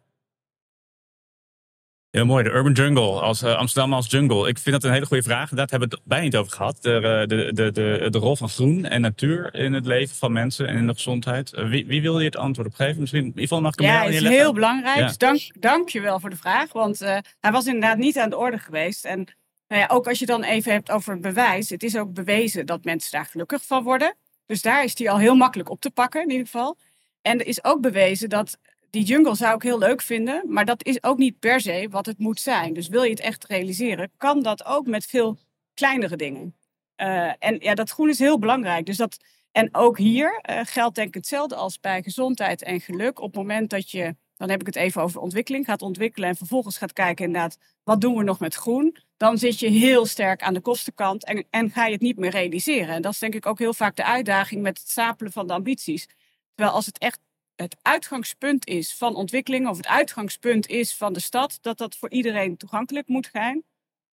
[2.15, 4.47] Heel mooi, de urban jungle, als, uh, Amsterdam als jungle.
[4.47, 5.49] Ik vind dat een hele goede vraag.
[5.49, 6.77] Daar hebben we het bijna niet over gehad.
[6.81, 10.31] De, eh, de, de, de, de rol van groen en natuur in het leven van
[10.31, 11.53] mensen en in de gezondheid.
[11.53, 12.99] Uh, wie, wie wil je het antwoord op geven?
[12.99, 14.97] Misschien, in ieder geval mag ik hem Ja, het is heel belangrijk.
[14.97, 15.07] Ja.
[15.07, 16.73] Dus dank, dank je wel voor de vraag.
[16.73, 19.05] Want uh, hij was inderdaad niet aan de orde geweest.
[19.05, 19.27] En
[19.67, 21.69] nou ja, ook als je dan even hebt over bewijs.
[21.69, 24.15] Het is ook bewezen dat mensen daar gelukkig van worden.
[24.45, 26.77] Dus daar is die al heel makkelijk op te pakken in ieder geval.
[27.21, 28.57] En er is ook bewezen dat
[28.95, 32.05] die jungle zou ik heel leuk vinden, maar dat is ook niet per se wat
[32.05, 32.73] het moet zijn.
[32.73, 35.37] Dus wil je het echt realiseren, kan dat ook met veel
[35.73, 36.55] kleinere dingen.
[37.01, 38.85] Uh, en ja, dat groen is heel belangrijk.
[38.85, 39.17] Dus dat,
[39.51, 43.19] en ook hier uh, geldt denk ik hetzelfde als bij gezondheid en geluk.
[43.19, 46.35] Op het moment dat je, dan heb ik het even over ontwikkeling, gaat ontwikkelen en
[46.35, 48.97] vervolgens gaat kijken inderdaad, wat doen we nog met groen?
[49.17, 52.31] Dan zit je heel sterk aan de kostenkant en, en ga je het niet meer
[52.31, 52.95] realiseren.
[52.95, 55.53] En dat is denk ik ook heel vaak de uitdaging met het stapelen van de
[55.53, 56.07] ambities.
[56.53, 57.19] Terwijl als het echt
[57.55, 62.09] het uitgangspunt is van ontwikkeling of het uitgangspunt is van de stad, dat dat voor
[62.09, 63.63] iedereen toegankelijk moet zijn,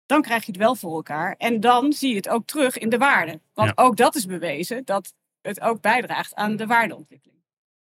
[0.07, 1.35] dan krijg je het wel voor elkaar.
[1.39, 3.41] En dan zie je het ook terug in de waarde.
[3.55, 3.83] Want ja.
[3.85, 7.41] ook dat is bewezen dat het ook bijdraagt aan de waardeontwikkeling.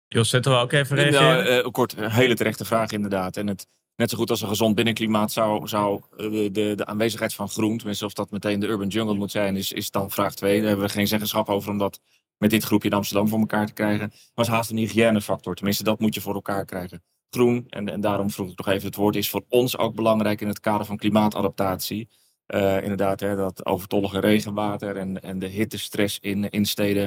[0.08, 1.44] Jos, zetten we ook even reageren?
[1.44, 3.36] Nou, uh, kort, een hele terechte vraag inderdaad.
[3.36, 3.66] En het,
[3.96, 7.76] net zo goed als een gezond binnenklimaat zou, zou de, de, de aanwezigheid van groen,
[7.76, 10.58] tenminste of dat meteen de urban jungle moet zijn, is, is dan vraag 2.
[10.58, 12.00] Daar hebben we geen zeggenschap over, omdat
[12.44, 15.54] met dit groepje in Amsterdam voor elkaar te krijgen, was haast een hygiënefactor.
[15.54, 17.02] Tenminste, dat moet je voor elkaar krijgen.
[17.30, 20.40] Groen, en, en daarom vroeg ik nog even het woord, is voor ons ook belangrijk
[20.40, 22.08] in het kader van klimaatadaptatie.
[22.46, 27.04] Uh, inderdaad, hè, dat overtollige regenwater en, en de hittestress in, in steden.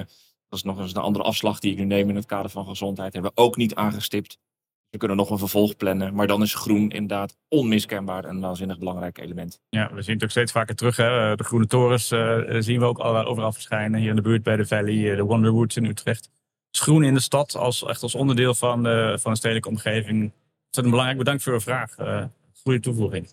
[0.50, 2.66] Dat is nog eens een andere afslag die ik nu neem in het kader van
[2.66, 3.14] gezondheid.
[3.14, 4.38] Hebben we ook niet aangestipt.
[4.90, 9.18] We kunnen nog een vervolg plannen, maar dan is groen inderdaad onmiskenbaar een waanzinnig belangrijk
[9.18, 9.62] element.
[9.70, 10.96] Ja, we zien het ook steeds vaker terug.
[10.96, 11.36] Hè?
[11.36, 14.00] De groene torens uh, zien we ook overal verschijnen.
[14.00, 16.30] Hier in de buurt bij de Valley, de Wonderwoods in Utrecht.
[16.72, 20.32] Dus groen in de stad, als, echt als onderdeel van de, van de stedelijke omgeving.
[20.72, 21.18] Een belangrijk.
[21.18, 21.96] Bedankt voor uw vraag.
[22.64, 23.28] Goede toevoeging.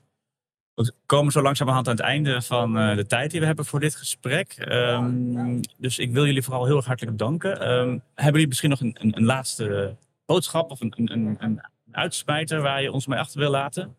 [0.74, 3.94] We komen zo langzamerhand aan het einde van de tijd die we hebben voor dit
[3.94, 4.56] gesprek.
[4.68, 7.70] Um, dus ik wil jullie vooral heel erg hartelijk bedanken.
[7.70, 9.96] Um, hebben jullie misschien nog een, een, een laatste
[10.26, 11.60] boodschap of een, een, een, een
[11.92, 13.96] uitsmijter waar je ons mee achter wil laten?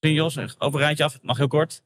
[0.00, 1.18] Misschien Jos, over een rijtje af.
[1.22, 1.82] Mag heel kort.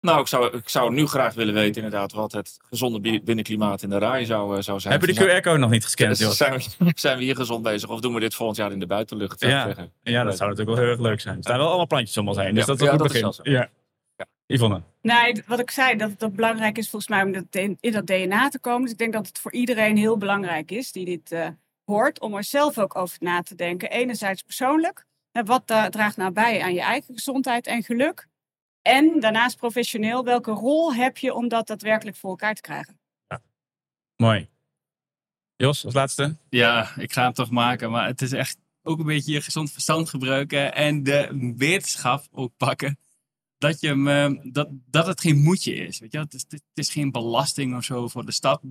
[0.00, 3.82] Nou, ik zou, ik zou nu graag willen weten inderdaad wat het gezonde bi- binnenklimaat
[3.82, 4.92] in de RAI zou, eh, zou zijn.
[5.00, 6.36] Heb je de QR-code nog niet gescand, Jos?
[6.36, 8.86] zijn, we, zijn we hier gezond bezig of doen we dit volgend jaar in de
[8.86, 9.40] buitenlucht?
[9.40, 9.74] Ja.
[10.02, 11.36] Ja, dat zou natuurlijk wel heel erg leuk zijn.
[11.36, 12.66] Er staan wel allemaal plantjes om ons heen, dus Ja.
[12.66, 13.52] dat is wel Ja, een goed begin.
[13.52, 13.70] Ja.
[14.16, 14.26] Ja.
[14.46, 14.82] Yvonne.
[15.02, 17.92] Nee, wat ik zei, dat het ook belangrijk is volgens mij om dat in in
[17.92, 18.82] dat DNA te komen.
[18.82, 21.48] Dus ik denk dat het voor iedereen heel belangrijk is die dit eh,
[21.90, 23.90] hoort, om er zelf ook over na te denken.
[23.90, 28.28] Enerzijds persoonlijk, wat draagt nou bij aan je eigen gezondheid en geluk?
[28.82, 32.98] En daarnaast professioneel, welke rol heb je om dat daadwerkelijk voor elkaar te krijgen?
[34.16, 34.48] Mooi.
[35.56, 36.36] Jos, als laatste.
[36.48, 37.90] Ja, ik ga hem toch maken.
[37.90, 40.74] Maar het is echt ook een beetje je gezond verstand gebruiken.
[40.74, 42.98] En de wetenschap ook pakken.
[43.58, 45.98] Dat, je hem, eh, dat, dat het geen moedje is.
[45.98, 46.18] Weet je?
[46.18, 48.62] Het, is het is geen belasting of zo voor de stad.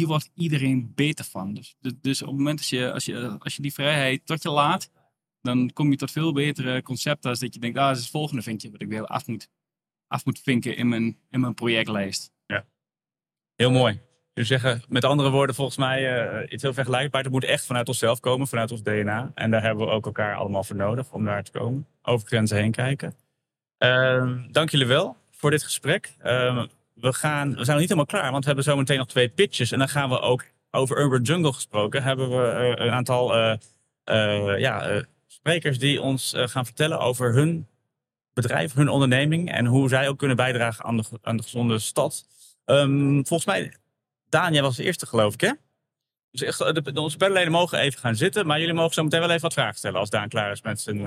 [0.00, 1.54] Hier wordt iedereen beter van.
[1.54, 4.42] Dus, dus- dus op het moment als je, als, je, als je die vrijheid tot
[4.42, 4.90] je laat.
[5.42, 7.30] Dan kom je tot veel betere concepten.
[7.30, 9.48] Als dat je denkt, ah, dat is het volgende vinkje wat ik weer af moet,
[10.06, 12.32] af moet vinken in mijn, in mijn projectlijst.
[13.54, 14.00] Heel mooi.
[14.32, 17.22] Dus zeggen, met andere woorden, volgens mij eh, iets heel vergelijkbaar.
[17.22, 19.30] Het moet echt vanuit onszelf komen, vanuit ons DNA.
[19.34, 21.86] En daar hebben we ook elkaar allemaal voor nodig om daar te komen.
[22.02, 23.14] Over grenzen heen kijken.
[23.78, 26.14] Ehm, dank jullie wel voor dit gesprek.
[26.18, 26.66] Ehm,
[27.00, 29.72] we, gaan, we zijn nog niet helemaal klaar, want we hebben zometeen nog twee pitches.
[29.72, 32.02] En dan gaan we ook over Urban Jungle gesproken.
[32.02, 33.56] Hebben we eh, een aantal eh,
[34.04, 37.66] eh, ja, sprekers die ons gaan vertellen over hun
[38.32, 39.52] bedrijf, hun onderneming.
[39.52, 42.26] En hoe zij ook kunnen bijdragen aan de, aan de gezonde stad.
[42.64, 43.74] Ehm, volgens mij,
[44.28, 45.52] jij was de eerste geloof ik hè?
[46.30, 48.46] Dus echt, de, onze panelleden mogen even gaan zitten.
[48.46, 50.80] Maar jullie mogen zo meteen wel even wat vragen stellen als Daan klaar is met
[50.80, 51.02] zijn,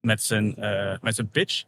[0.00, 0.54] met zijn,
[1.00, 1.64] met zijn pitch.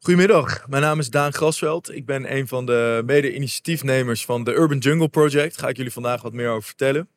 [0.00, 1.94] Goedemiddag, mijn naam is Daan Grasveld.
[1.94, 5.54] Ik ben een van de mede-initiatiefnemers van de Urban Jungle Project.
[5.54, 7.08] Daar ga ik jullie vandaag wat meer over vertellen.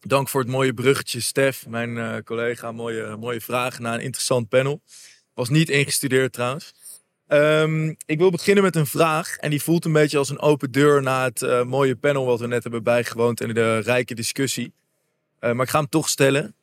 [0.00, 2.72] Dank voor het mooie bruggetje, Stef, mijn eh, collega.
[2.72, 4.80] Mooie, mooie vragen na een interessant panel.
[5.34, 6.74] Was niet ingestudeerd trouwens.
[7.26, 9.36] Ehm, ik wil beginnen met een vraag.
[9.36, 12.40] En die voelt een beetje als een open deur na het eh, mooie panel wat
[12.40, 14.72] we net hebben bijgewoond en de rijke discussie.
[15.38, 16.54] Eh, maar ik ga hem toch stellen.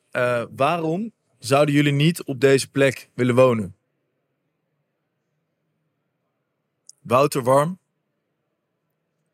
[0.56, 3.77] Waarom zouden jullie niet op deze plek willen wonen?
[7.08, 7.78] Wouter Warm.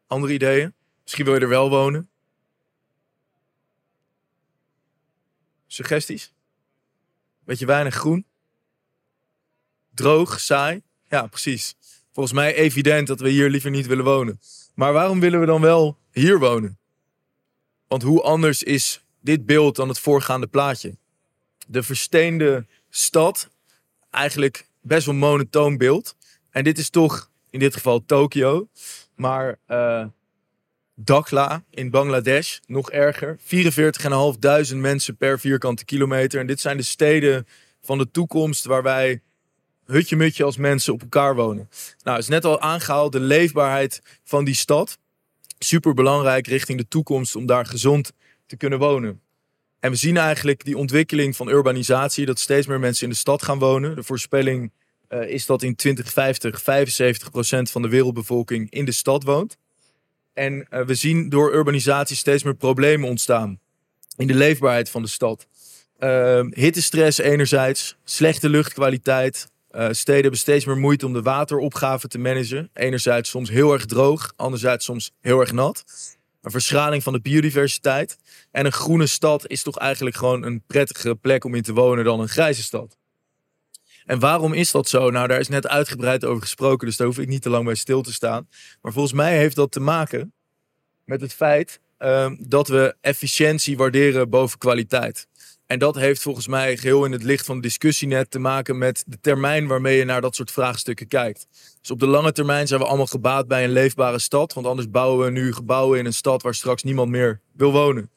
[0.06, 0.74] Andere ideeën?
[1.02, 2.10] Misschien wil je er wel wonen.
[5.66, 6.32] Suggesties?
[7.44, 8.26] Beetje weinig groen.
[9.94, 10.82] Droog, saai.
[11.08, 11.74] Ja, precies.
[12.12, 14.40] Volgens mij evident dat we hier liever niet willen wonen.
[14.74, 16.78] Maar waarom willen we dan wel hier wonen?
[17.88, 20.96] Want hoe anders is dit beeld dan het voorgaande plaatje?
[21.66, 23.50] De versteende stad,
[24.10, 26.16] eigenlijk best wel monotoon beeld.
[26.50, 28.68] En dit is toch in dit geval Tokio.
[29.16, 30.04] Maar eh
[30.96, 33.38] Dakhla in Bangladesh, nog erger.
[34.72, 36.40] 44.500 mensen per vierkante kilometer.
[36.40, 37.46] En dit zijn de steden
[37.80, 39.20] van de toekomst waar wij
[39.84, 41.68] hutje-mutje als mensen op elkaar wonen.
[42.02, 44.98] Nou, is net al aangehaald de leefbaarheid van die stad.
[45.58, 48.12] Super belangrijk richting de toekomst om daar gezond
[48.46, 49.20] te kunnen wonen.
[49.80, 53.42] En we zien eigenlijk die ontwikkeling van urbanisatie, dat steeds meer mensen in de stad
[53.42, 53.94] gaan wonen.
[53.96, 54.72] De voorspelling
[55.14, 59.56] eh, is dat in 2050 75% van de wereldbevolking in de stad woont.
[60.32, 63.60] En eh, we zien door urbanisatie steeds meer problemen ontstaan
[64.16, 65.46] in de leefbaarheid van de stad.
[65.98, 69.52] Ehm, hittestress enerzijds, slechte luchtkwaliteit.
[69.70, 72.70] Eh, steden hebben steeds meer moeite om de wateropgave te managen.
[72.72, 75.84] Enerzijds soms heel erg droog, anderzijds soms heel erg nat.
[76.42, 78.16] Een verschraling van de biodiversiteit.
[78.50, 82.04] En een groene stad is toch eigenlijk gewoon een prettige plek om in te wonen
[82.04, 82.96] dan een grijze stad.
[84.04, 85.10] En waarom is dat zo?
[85.10, 87.74] Nou, daar is net uitgebreid over gesproken, dus daar hoef ik niet te lang bij
[87.74, 88.48] stil te staan.
[88.82, 90.32] Maar volgens mij heeft dat te maken
[91.04, 95.26] met het feit ehm, dat we efficiëntie waarderen boven kwaliteit.
[95.66, 98.78] En dat heeft volgens mij geheel in het licht van de discussie net te maken
[98.78, 101.46] met de termijn waarmee je naar dat soort vraagstukken kijkt.
[101.80, 104.90] Dus op de lange termijn zijn we allemaal gebaat bij een leefbare stad, want anders
[104.90, 108.10] bouwen we nu gebouwen in een stad waar straks niemand meer wil wonen.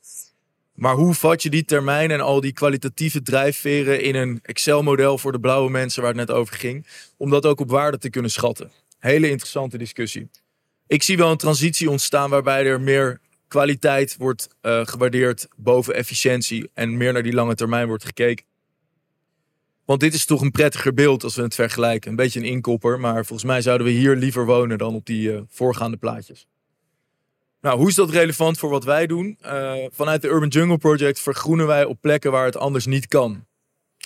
[0.77, 5.31] Maar hoe vat je die termijn en al die kwalitatieve drijfveren in een Excel-model voor
[5.31, 6.85] de blauwe mensen waar het net over ging,
[7.17, 8.71] om dat ook op waarde te kunnen schatten?
[8.99, 10.29] Hele interessante discussie.
[10.87, 16.69] Ik zie wel een transitie ontstaan waarbij er meer kwaliteit wordt eh, gewaardeerd boven efficiëntie
[16.73, 18.45] en meer naar die lange termijn wordt gekeken.
[19.85, 22.09] Want dit is toch een prettiger beeld als we het vergelijken.
[22.09, 25.33] Een beetje een inkopper, maar volgens mij zouden we hier liever wonen dan op die
[25.33, 26.47] eh, voorgaande plaatjes.
[27.67, 29.37] Nou, hoe is dat relevant voor wat wij doen?
[29.41, 33.45] Eh, vanuit de Urban Jungle Project vergroenen wij op plekken waar het anders niet kan.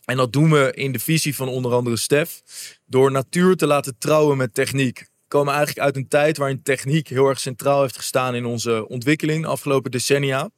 [0.05, 2.41] En dat doen we in de visie van onder andere Stef.
[2.85, 4.99] Door natuur te laten trouwen met techniek.
[4.99, 8.87] We komen eigenlijk uit een tijd waarin techniek heel erg centraal heeft gestaan in onze
[8.87, 10.49] ontwikkeling de afgelopen decennia.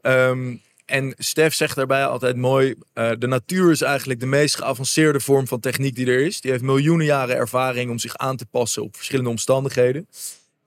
[0.00, 5.20] Ehm, en Stef zegt daarbij altijd mooi: eh, de natuur is eigenlijk de meest geavanceerde
[5.20, 6.40] vorm van techniek die er is.
[6.40, 10.08] Die heeft miljoenen jaren ervaring om zich aan te passen op verschillende omstandigheden.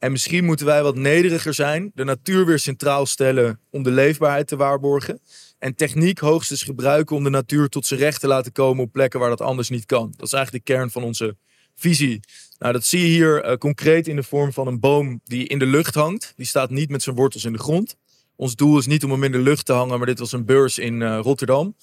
[0.04, 4.48] En misschien moeten wij wat nederiger zijn, de natuur weer centraal stellen om de leefbaarheid
[4.48, 5.20] te waarborgen.
[5.60, 9.20] En techniek hoogstens gebruiken om de natuur tot zijn recht te laten komen op plekken
[9.20, 10.14] waar dat anders niet kan.
[10.18, 11.36] Dat is eigenlijk de kern van onze
[11.76, 12.20] visie.
[12.60, 15.60] Nou, dat zie je hier eh, concreet in de vorm van een boom die in
[15.60, 16.34] de lucht hangt.
[16.36, 17.96] Die staat niet met zijn wortels in de grond.
[18.36, 20.46] Ons doel is niet om hem in de lucht te hangen, maar dit was een
[20.46, 21.76] beurs in eh, Rotterdam.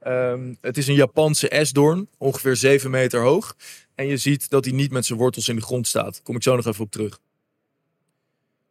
[0.00, 3.56] Ehm, het is een Japanse esdoorn, ongeveer 7 meter hoog.
[3.94, 6.12] En je ziet dat hij niet met zijn wortels in de grond staat.
[6.12, 7.20] Daar kom ik zo nog even op terug.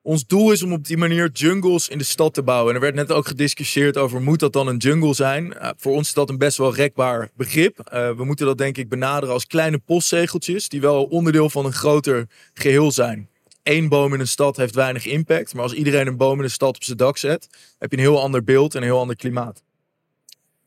[0.05, 2.69] Ons doel is om op die manier jungles in de stad te bouwen.
[2.69, 5.45] En er werd net ook gediscussieerd over, moet dat dan een jungle zijn?
[5.45, 7.77] Uh, voor ons is dat een best wel rekbaar begrip.
[7.93, 11.73] Uh, we moeten dat denk ik benaderen als kleine postzegeltjes, die wel onderdeel van een
[11.73, 13.29] groter geheel zijn.
[13.63, 16.49] Eén boom in een stad heeft weinig impact, maar als iedereen een boom in een
[16.49, 17.47] stad op zijn dak zet,
[17.79, 19.63] heb je een heel ander beeld en een heel ander klimaat.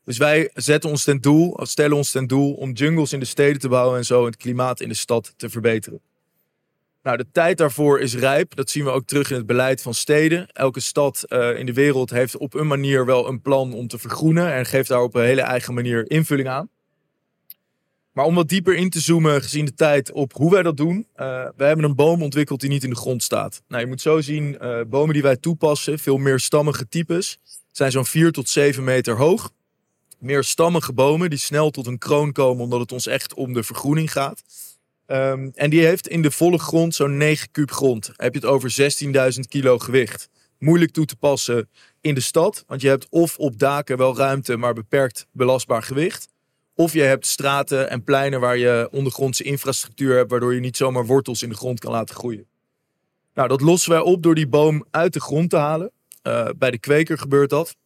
[0.04, 3.60] Dus wij zetten ons ten doel, stellen ons ten doel om jungles in de steden
[3.60, 6.00] te bouwen en zo het klimaat in de stad te verbeteren.
[7.06, 8.54] Nou, de tijd daarvoor is rijp.
[8.54, 10.46] Dat zien we ook terug in het beleid van steden.
[10.52, 13.98] Elke stad uh, in de wereld heeft op een manier wel een plan om te
[13.98, 16.68] vergroenen en geeft daar op een hele eigen manier invulling aan.
[18.12, 20.96] Maar om wat dieper in te zoomen, gezien de tijd, op hoe wij dat doen.
[20.96, 23.62] Uh, we hebben een boom ontwikkeld die niet in de grond staat.
[23.68, 27.38] Nou, je moet zo zien, uh, bomen die wij toepassen, veel meer stammige types,
[27.72, 29.52] zijn zo'n 4 tot 7 meter hoog.
[30.18, 33.62] Meer stammige bomen die snel tot een kroon komen, omdat het ons echt om de
[33.62, 34.42] vergroening gaat.
[35.06, 38.10] Um, en die heeft in de volle grond zo'n 9 kuub grond.
[38.16, 38.94] Heb je het over
[39.34, 40.28] 16.000 kilo gewicht.
[40.58, 41.68] Moeilijk toe te passen
[42.00, 46.28] in de stad, want je hebt of op daken wel ruimte, maar beperkt belastbaar gewicht.
[46.74, 51.06] Of je hebt straten en pleinen waar je ondergrondse infrastructuur hebt, waardoor je niet zomaar
[51.06, 52.46] wortels in de grond kan laten groeien.
[53.34, 55.90] Nou, dat lossen wij op door die boom uit de grond te halen.
[56.22, 57.76] Uh, bij de kweker gebeurt dat.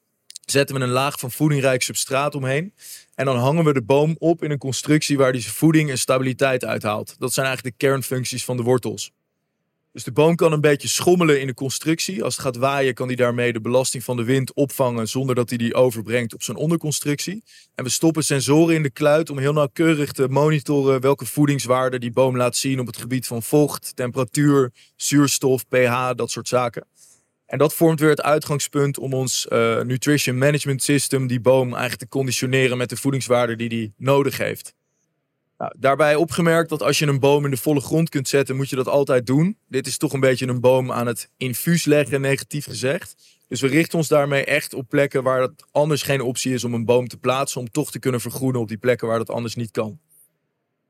[0.51, 2.75] Zetten we een laag van voedingrijk substraat omheen.
[3.15, 5.99] En dan hangen we de boom op in een constructie waar die zijn voeding en
[5.99, 7.15] stabiliteit uithaalt.
[7.19, 9.13] Dat zijn eigenlijk de kernfuncties van de wortels.
[9.93, 12.25] Dus de boom kan een beetje schommelen in de constructie.
[12.25, 15.49] Als het gaat waaien, kan hij daarmee de belasting van de wind opvangen zonder dat
[15.49, 17.45] hij die overbrengt op zijn onderconstructie.
[17.75, 22.13] En we stoppen sensoren in de kluit om heel nauwkeurig te monitoren welke voedingswaarden die
[22.13, 26.87] boom laat zien op het gebied van vocht, temperatuur, zuurstof, pH, dat soort zaken.
[27.51, 31.99] En dat vormt weer het uitgangspunt om ons uh, nutrition management system, die boom eigenlijk
[31.99, 34.75] te conditioneren met de voedingswaarden die die nodig heeft.
[35.59, 38.69] Nou, daarbij opgemerkt dat als je een boom in de volle grond kunt zetten, moet
[38.69, 39.57] je dat altijd doen.
[39.69, 43.15] Dit is toch een beetje een boom aan het infuus leggen, negatief gezegd.
[43.49, 46.75] Dus we richten ons daarmee echt op plekken waar het anders geen optie is om
[46.75, 49.55] een boom te plaatsen, om toch te kunnen vergroenen op die plekken waar dat anders
[49.55, 49.99] niet kan.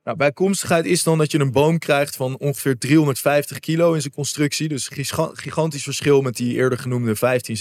[0.05, 4.12] Nou, bijkomstigheid is dan dat je een boom krijgt van ongeveer 350 kilo in zijn
[4.12, 4.68] constructie.
[4.68, 4.88] Dus
[5.32, 7.57] gigantisch verschil met die eerder genoemde 15,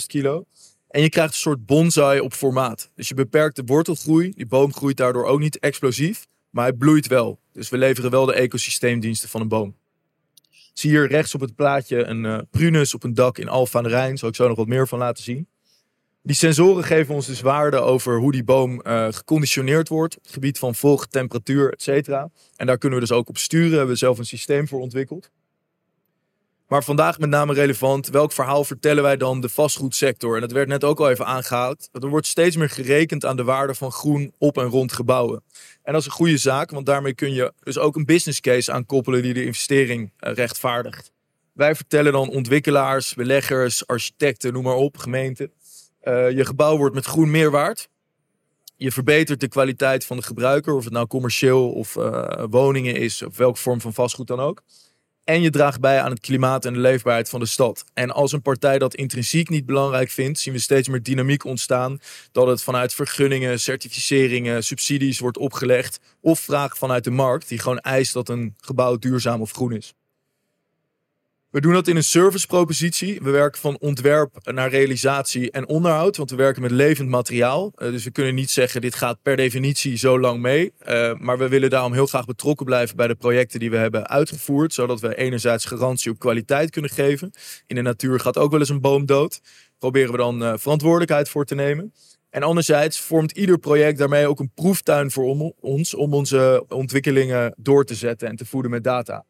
[0.00, 0.44] 16.000 kilo.
[0.88, 2.90] En je krijgt een soort bonsai op formaat.
[2.94, 4.30] Dus je beperkt de wortelgroei.
[4.30, 6.26] Die boom groeit daardoor ook niet explosief.
[6.50, 7.38] Maar hij bloeit wel.
[7.52, 9.76] Dus we leveren wel de ecosysteemdiensten van een boom.
[10.72, 13.84] Zie hier rechts op het plaatje een uh, prunus op een dak in Alphen aan
[13.84, 14.18] de Rijn.
[14.18, 15.48] Zal ik zo nog wat meer van laten zien.
[16.26, 20.14] Die sensoren geven ons dus waarden over hoe die boom uh, geconditioneerd wordt.
[20.14, 22.30] Het gebied van vocht, temperatuur, et cetera.
[22.56, 23.68] En daar kunnen we dus ook op sturen.
[23.68, 25.30] Daar hebben we zelf een systeem voor ontwikkeld.
[26.68, 30.34] Maar vandaag met name relevant, welk verhaal vertellen wij dan de vastgoedsector?
[30.34, 31.88] En dat werd net ook al even aangehaald.
[31.92, 35.42] Er wordt steeds meer gerekend aan de waarde van groen op en rond gebouwen.
[35.82, 38.72] En dat is een goede zaak, want daarmee kun je dus ook een business case
[38.72, 41.12] aankoppelen die de investering uh, rechtvaardigt.
[41.52, 45.52] Wij vertellen dan ontwikkelaars, beleggers, architecten, noem maar op, gemeenten.
[46.04, 47.88] Uh, je gebouw wordt met groen meer waard.
[48.76, 53.22] Je verbetert de kwaliteit van de gebruiker, of het nou commercieel of uh, woningen is,
[53.22, 54.62] of welke vorm van vastgoed dan ook.
[55.24, 57.84] En je draagt bij aan het klimaat en de leefbaarheid van de stad.
[57.94, 61.98] En als een partij dat intrinsiek niet belangrijk vindt, zien we steeds meer dynamiek ontstaan.
[62.32, 66.00] Dat het vanuit vergunningen, certificeringen, subsidies wordt opgelegd.
[66.20, 69.94] Of vraag vanuit de markt, die gewoon eist dat een gebouw duurzaam of groen is.
[71.54, 73.20] We doen dat in een servicepropositie.
[73.22, 77.72] We werken van ontwerp naar realisatie en onderhoud, want we werken met levend materiaal.
[77.76, 80.72] Uh, dus we kunnen niet zeggen dit gaat per definitie zo lang mee.
[80.86, 84.08] Uh, maar we willen daarom heel graag betrokken blijven bij de projecten die we hebben
[84.08, 87.30] uitgevoerd, zodat we enerzijds garantie op kwaliteit kunnen geven.
[87.66, 89.40] In de natuur gaat ook wel eens een boom dood.
[89.78, 91.92] Proberen we dan uh, verantwoordelijkheid voor te nemen.
[92.30, 97.84] En anderzijds vormt ieder project daarmee ook een proeftuin voor ons om onze ontwikkelingen door
[97.84, 99.24] te zetten en te voeden met data.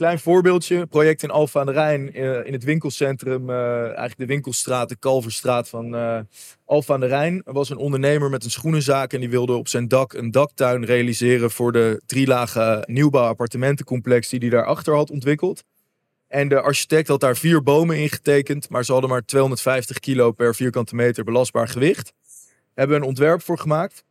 [0.00, 4.26] Klein voorbeeldje, project in Alphen aan de Rijn, uh, in het winkelcentrum, uh, eigenlijk de
[4.26, 6.18] winkelstraat, de Kalverstraat van uh,
[6.64, 7.42] Alphen aan de Rijn.
[7.44, 10.84] Er was een ondernemer met een schoenenzaak en die wilde op zijn dak een daktuin
[10.84, 15.64] realiseren voor de drie lagen nieuwbouw appartementencomplex die hij daarachter had ontwikkeld.
[16.28, 20.32] En de architect had daar vier bomen in getekend, maar ze hadden maar 250 kilo
[20.32, 22.12] per vierkante meter belastbaar gewicht.
[22.74, 24.04] Hebben een ontwerp voor gemaakt.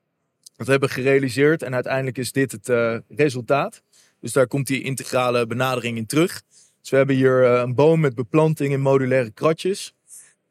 [0.55, 3.81] Dat hebben gerealiseerd en uiteindelijk is dit het eh, resultaat.
[4.21, 6.41] Dus daar komt die integrale benadering in terug.
[6.81, 9.93] Dus we hebben hier eh, een boom met beplanting in modulaire kratjes.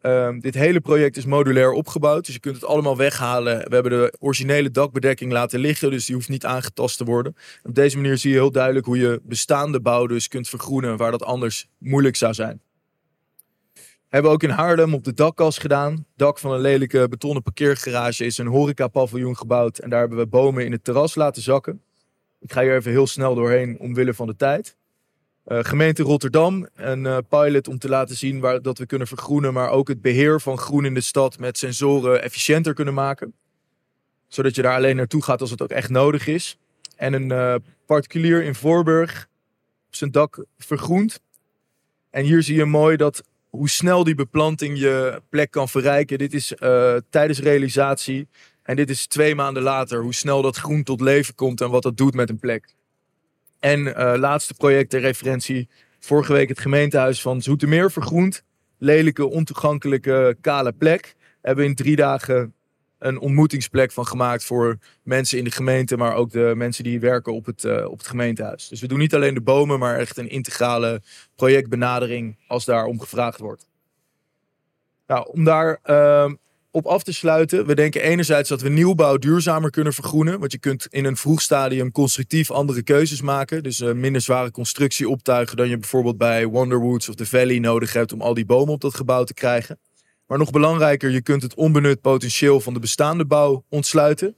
[0.00, 3.58] Ehm, dit hele project is modulair opgebouwd, dus je kunt het allemaal weghalen.
[3.68, 7.36] We hebben de originele dakbedekking laten liggen, dus die hoeft niet aangetast te worden.
[7.62, 11.10] Op deze manier zie je heel duidelijk hoe je bestaande bouw dus kunt vergroenen, waar
[11.10, 12.60] dat anders moeilijk zou zijn.
[14.08, 16.06] Hebben we ook in Haarlem op de dakkas gedaan.
[16.16, 19.78] Dak van een lelijke betonnen parkeergarage is een horecapaviljoen gebouwd.
[19.78, 21.82] En daar hebben we bomen in het terras laten zakken.
[22.40, 24.76] Ik ga hier even heel snel doorheen omwille van de tijd.
[25.46, 29.52] Uh, gemeente Rotterdam, een uh, pilot om te laten zien waar, dat we kunnen vergroenen,
[29.52, 33.34] maar ook het beheer van groen in de stad met sensoren efficiënter kunnen maken.
[34.26, 36.58] Zodat je daar alleen naartoe gaat als het ook echt nodig is.
[36.96, 37.54] En een uh,
[37.86, 39.28] particulier in Voorburg
[39.86, 41.20] op zijn dak vergroend.
[42.10, 46.18] En hier zie je mooi dat hoe snel die beplanting je plek kan verrijken.
[46.18, 46.52] Dit is
[47.10, 48.28] tijdens realisatie
[48.68, 50.02] en dit is twee maanden later.
[50.02, 52.74] Hoe snel dat groen tot leven komt en wat dat doet met een plek.
[53.58, 55.68] En uh, laatste project ter referentie.
[55.98, 58.42] Vorige week het gemeentehuis van Zoetermeer vergroend.
[58.78, 61.14] Lelijke, ontoegankelijke, kale plek.
[61.42, 62.54] Hebben in drie dagen
[62.98, 67.32] een ontmoetingsplek van gemaakt voor mensen in de gemeente, maar ook de mensen die werken
[67.32, 68.68] op het, uh, op het gemeentehuis.
[68.68, 71.02] Dus we doen niet alleen de bomen, maar echt een integrale
[71.36, 73.68] projectbenadering als daar om gevraagd wordt.
[75.06, 76.32] Nou, om daar uh,
[76.78, 77.66] op af te sluiten.
[77.66, 80.38] We denken enerzijds dat we nieuwbouw duurzamer kunnen vergroenen.
[80.38, 83.62] Want je kunt in een vroeg stadium constructief andere keuzes maken.
[83.62, 87.92] Dus uh, minder zware constructie optuigen dan je bijvoorbeeld bij Wonderwoods of The Valley nodig
[87.92, 89.78] hebt om al die bomen op dat gebouw te krijgen.
[90.26, 94.36] Maar nog belangrijker, je kunt het onbenut potentieel van de bestaande bouw ontsluiten.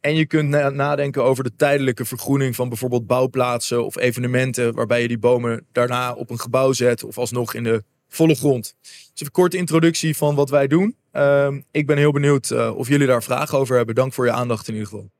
[0.00, 5.02] En je kunt na nadenken over de tijdelijke vergroening van bijvoorbeeld bouwplaatsen of evenementen, waarbij
[5.02, 8.74] je die bomen daarna op een gebouw zet of alsnog in de volle grond.
[8.82, 10.96] Dus een korte introductie van wat wij doen.
[11.18, 13.94] Uh, ik ben heel benieuwd uh, of jullie daar vragen over hebben.
[13.94, 15.10] Dank voor je aandacht in ieder geval.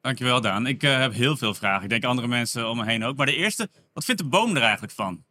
[0.00, 0.66] Dankjewel Daan.
[0.66, 1.82] Ik uh, heb heel veel vragen.
[1.82, 3.16] Ik denk andere mensen om me heen ook.
[3.16, 5.24] Maar de eerste, wat vindt de boom er eigenlijk van?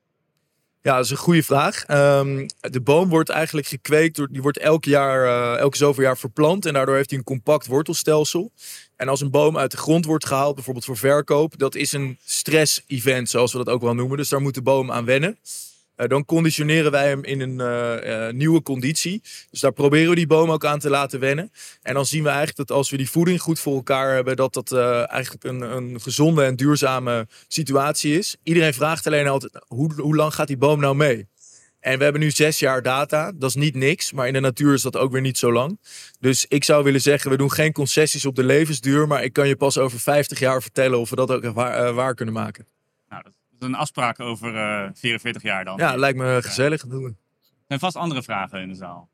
[0.82, 1.88] Ja, dat is een goede vraag.
[1.90, 4.16] Um, de boom wordt eigenlijk gekweekt.
[4.16, 6.66] Door, die wordt elk jaar, uh, elke zoveel jaar verplant.
[6.66, 8.52] En daardoor heeft hij een compact wortelstelsel.
[8.96, 12.18] En als een boom uit de grond wordt gehaald, bijvoorbeeld voor verkoop, dat is een
[12.26, 14.18] stress-event, zoals we dat ook wel noemen.
[14.18, 15.38] Dus daar moet de boom aan wennen.
[15.98, 19.22] Uh, dan conditioneren wij hem in een uh, uh, nieuwe conditie.
[19.50, 21.52] Dus daar proberen we die boom ook aan te laten wennen.
[21.82, 24.54] En dan zien we eigenlijk dat als we die voeding goed voor elkaar hebben, dat
[24.54, 28.36] dat eigenlijk een, een, gezonde en duurzame situatie is.
[28.44, 31.28] Iedereen vraagt alleen altijd, hoe, hoe lang gaat die boom nou mee?
[31.80, 33.32] En we hebben nu zes jaar data.
[33.36, 35.80] Dat is niet niks, maar in de natuur is dat ook weer niet zo lang.
[36.20, 39.08] Dus ik zou willen zeggen, we doen geen concessies op de levensduur.
[39.08, 42.16] Maar ik kan je pas over 50 jaar vertellen of we dat ook waar, waar
[42.16, 42.68] kunnen maken.
[43.10, 45.78] Nou, dat een afspraak over uh, 44 jaar dan.
[45.78, 46.84] Ja, lijkt me gezellig.
[46.84, 46.90] Ja.
[46.90, 47.04] Doen.
[47.04, 47.16] Er
[47.68, 49.10] zijn vast andere vragen in de zaal.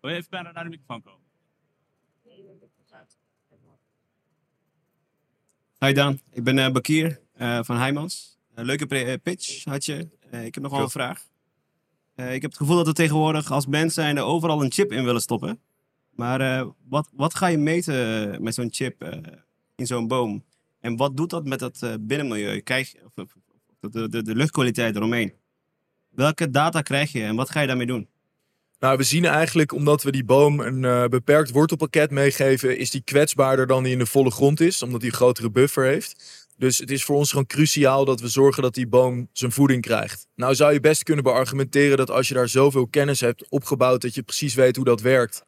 [0.00, 1.20] Wil je even bijna naar de microfoon komen?
[5.78, 8.38] Hi Daan, ik ben uh, Bakir uh, van Heijmans.
[8.54, 10.08] leuke pitch had je.
[10.30, 11.22] ik heb nog wel een vraag.
[12.16, 14.92] Uh, ik heb het gevoel dat we tegenwoordig als mens zijn er overal een chip
[14.92, 15.60] in willen stoppen.
[16.10, 19.12] Maar uh, wat, wat ga je meten met zo'n chip uh,
[19.74, 20.44] in zo'n boom?
[20.80, 22.60] En wat doet dat met het binnenmilieu?
[22.60, 23.34] Kijk, of, of
[23.90, 25.32] de, de, de, luchtkwaliteit eromheen.
[26.08, 28.08] Welke data krijg je en wat ga je daarmee doen?
[28.78, 33.66] Nou, we zien eigenlijk, omdat we die boom een beperkt wortelpakket meegeven, is die kwetsbaarder
[33.66, 36.42] dan die in de volle grond is, omdat die een grotere buffer heeft.
[36.56, 39.82] Dus het is voor ons gewoon cruciaal dat we zorgen dat die boom zijn voeding
[39.82, 40.26] krijgt.
[40.34, 44.14] Nou zou je best kunnen beargumenteren dat als je daar zoveel kennis hebt opgebouwd dat
[44.14, 45.44] je precies weet hoe dat werkt.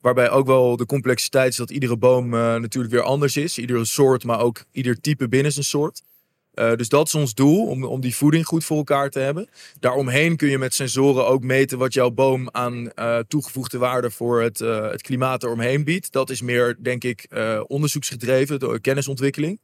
[0.00, 3.58] Waarbij ook wel de complexiteit is dat iedere boom uh, natuurlijk weer anders is.
[3.58, 6.02] Iedere soort, maar ook ieder type binnen zijn soort.
[6.58, 9.48] Uh, dus dat is ons doel, om, om die voeding goed voor elkaar te hebben.
[9.80, 14.42] Daaromheen kun je met sensoren ook meten wat jouw boom aan uh, toegevoegde waarde voor
[14.42, 16.12] het, het klimaat eromheen biedt.
[16.12, 17.26] Dat is meer, denk ik,
[17.66, 19.60] onderzoeksgedreven, door kennisontwikkeling.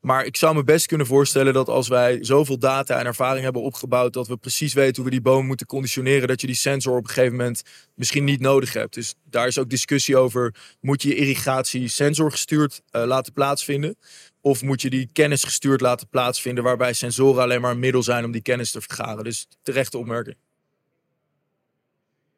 [0.00, 3.62] Maar ik zou me best kunnen voorstellen dat als wij zoveel data en ervaring hebben
[3.62, 6.96] opgebouwd, dat we precies weten hoe we die boom moeten conditioneren, dat je die sensor
[6.96, 7.62] op een gegeven moment
[7.94, 8.94] misschien niet nodig hebt.
[8.94, 13.96] Dus daar is ook discussie over, moet je je irrigatie sensorgestuurd uh, laten plaatsvinden?
[14.40, 18.24] Of moet je die kennis gestuurd laten plaatsvinden, waarbij sensoren alleen maar een middel zijn
[18.24, 19.24] om die kennis te vergaren?
[19.24, 20.36] Dus terechte opmerking.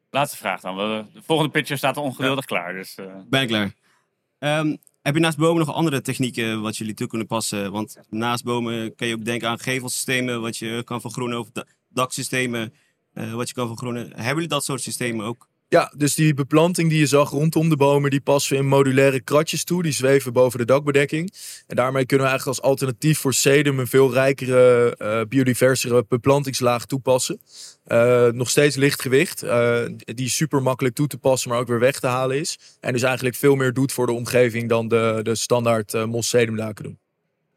[0.09, 0.77] Laatste vraag dan.
[0.77, 2.55] De volgende pitcher staat ongeduldig ja.
[2.55, 2.73] klaar.
[2.73, 3.15] Dus, uh...
[3.29, 3.73] Ben ik klaar.
[4.39, 7.71] Um, heb je naast bomen nog andere technieken wat jullie toe kunnen passen?
[7.71, 11.49] Want naast bomen kan je ook denken aan gevelsystemen, wat je kan vergroenen, of
[11.87, 12.73] daksystemen,
[13.13, 14.07] uh, wat je kan vergroenen.
[14.07, 15.47] Hebben jullie dat soort systemen ook?
[15.73, 19.63] Ja, dus die beplanting die je zag rondom de bomen, die passen in modulaire kratjes
[19.63, 19.83] toe.
[19.83, 21.33] Die zweven boven de dakbedekking.
[21.67, 26.85] En daarmee kunnen we eigenlijk als alternatief voor sedum een veel rijkere, uh, biodiversere beplantingslaag
[26.85, 27.39] toepassen.
[27.87, 31.79] Uh, nog steeds licht gewicht, uh, die super makkelijk toe te passen, maar ook weer
[31.79, 32.59] weg te halen is.
[32.79, 36.83] En dus eigenlijk veel meer doet voor de omgeving dan de, de standaard uh, mos-sedumdaken
[36.83, 36.99] doen.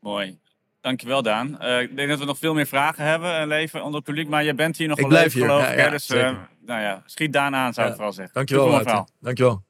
[0.00, 0.38] Mooi.
[0.86, 1.58] Dankjewel, Daan.
[1.62, 4.28] Uh, ik denk dat we nog veel meer vragen hebben, uh, leven onder het publiek.
[4.28, 5.78] Maar je bent hier nog ik wel geloof ja, ik.
[5.78, 8.34] Ja, dus uh, nou ja, schiet Daan aan, zou ik vooral zeggen.
[8.34, 9.06] Dankjewel.
[9.20, 9.64] Dankjewel.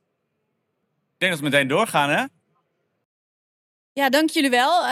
[1.13, 2.25] Ik denk dat we meteen doorgaan, hè?
[3.93, 4.83] Ja, dank jullie wel.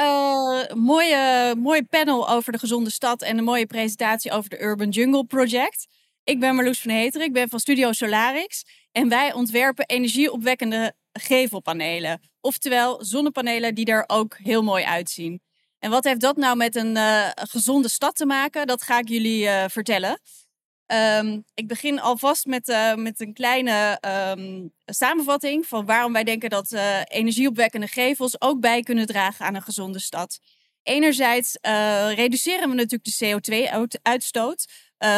[0.77, 5.25] mooie, mooie panel over de gezonde stad en een mooie presentatie over de Urban Jungle
[5.25, 5.87] Project.
[6.25, 8.64] Ik ben Marloes van Heteren, ik ben van Studio Solarix.
[8.93, 12.20] En wij ontwerpen energieopwekkende gevelpanelen.
[12.41, 15.44] Oftewel zonnepanelen die er ook heel mooi uitzien.
[15.85, 18.66] En wat heeft dat nou met een uh, gezonde stad te maken?
[18.66, 20.20] Dat ga ik jullie uh, vertellen.
[20.87, 23.99] Um, ik begin alvast met, uh, met een kleine
[24.37, 26.72] um, samenvatting van waarom wij denken dat
[27.09, 30.39] energieopwekkende gevels ook bij kunnen dragen aan een gezonde stad.
[30.82, 31.59] Enerzijds
[32.14, 34.66] reduceren we natuurlijk de CO2-uitstoot,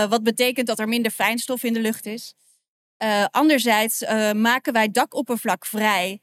[0.08, 2.34] wat betekent dat er minder fijnstof in de lucht is.
[3.30, 4.00] anderzijds
[4.32, 6.20] maken wij dakoppervlak vrij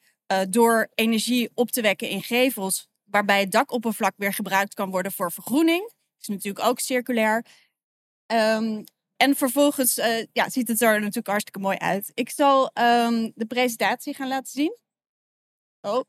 [0.49, 5.31] door energie op te wekken in gevels, waarbij het dakoppervlak weer gebruikt kan worden voor
[5.31, 5.91] vergroening.
[6.19, 7.45] Is natuurlijk ook circulair.
[8.27, 8.83] Um,
[9.17, 12.11] en vervolgens uh, ja, ziet het er natuurlijk hartstikke mooi uit.
[12.13, 14.77] Ik zal um, de presentatie gaan laten zien.
[15.81, 16.01] Oh.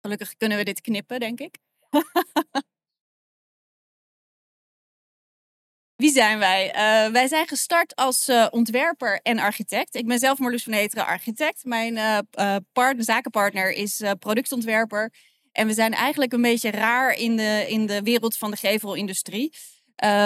[0.00, 1.58] Gelukkig kunnen we dit knippen, denk ik.
[5.96, 6.66] Wie zijn wij?
[6.66, 9.94] Uh, wij zijn gestart als uh, ontwerper en architect.
[9.94, 11.64] Ik ben zelf Marloes van Heteren, architect.
[11.64, 15.12] Mijn uh, partner, zakenpartner is productontwerper.
[15.52, 19.52] En we zijn eigenlijk een beetje raar in de, in de wereld van de gevelindustrie.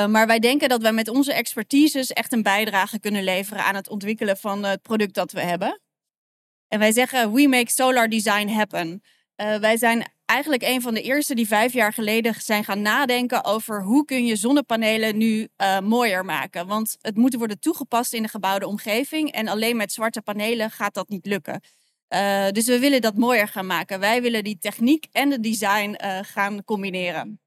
[0.09, 3.89] maar wij denken dat wij met onze expertises echt een bijdrage kunnen leveren aan het
[3.89, 5.81] ontwikkelen van het product dat we hebben.
[6.69, 9.03] En wij zeggen, we make solar design happen.
[9.37, 13.83] wij zijn eigenlijk een van de eerste die vijf jaar geleden zijn gaan nadenken over
[13.83, 16.67] hoe kun je zonnepanelen nu uh, mooier maken.
[16.67, 20.95] Want het moet worden toegepast in de gebouwde omgeving en alleen met zwarte panelen gaat
[20.95, 21.61] dat niet lukken.
[22.09, 24.01] Uh, dus we willen dat mooier gaan maken.
[24.01, 27.41] Wij willen die techniek en de design uh, gaan combineren.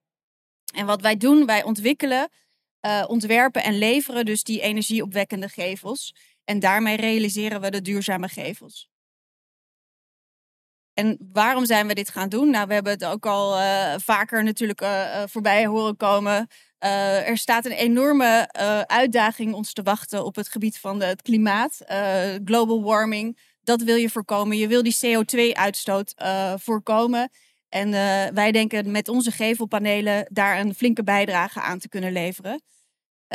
[0.76, 2.30] En wat wij doen, wij ontwikkelen,
[3.08, 6.16] ontwerpen en leveren dus die energieopwekkende gevels.
[6.44, 8.93] En daarmee realiseren we de duurzame gevels.
[10.94, 12.50] En waarom zijn we dit gaan doen?
[12.50, 16.48] Nou, we hebben het ook al uh, vaker natuurlijk uh, voorbij horen komen.
[17.26, 18.50] Er staat een enorme
[18.88, 21.78] uitdaging ons te wachten op het gebied van het klimaat.
[22.46, 24.58] global warming, dat wil je voorkomen.
[24.58, 26.14] Je wil die CO2-uitstoot
[26.56, 27.30] voorkomen.
[27.70, 27.92] En
[28.34, 32.62] wij denken met onze gevelpanelen daar een flinke bijdrage aan te kunnen leveren.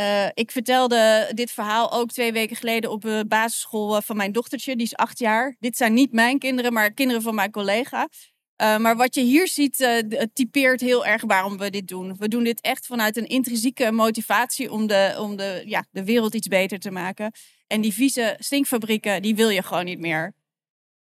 [0.01, 4.77] Uh, ik vertelde dit verhaal ook twee weken geleden op de basisschool van mijn dochtertje.
[4.77, 5.57] Die is acht jaar.
[5.59, 8.09] Dit zijn niet mijn kinderen, maar kinderen van mijn collega.
[8.57, 12.17] Maar wat je hier ziet, uh, typeert heel erg waarom we dit doen.
[12.17, 16.35] We doen dit echt vanuit een intrinsieke motivatie om de, om de, ja, de wereld
[16.35, 17.33] iets beter te maken.
[17.67, 20.35] En die vieze stinkfabrieken, die wil je gewoon niet meer.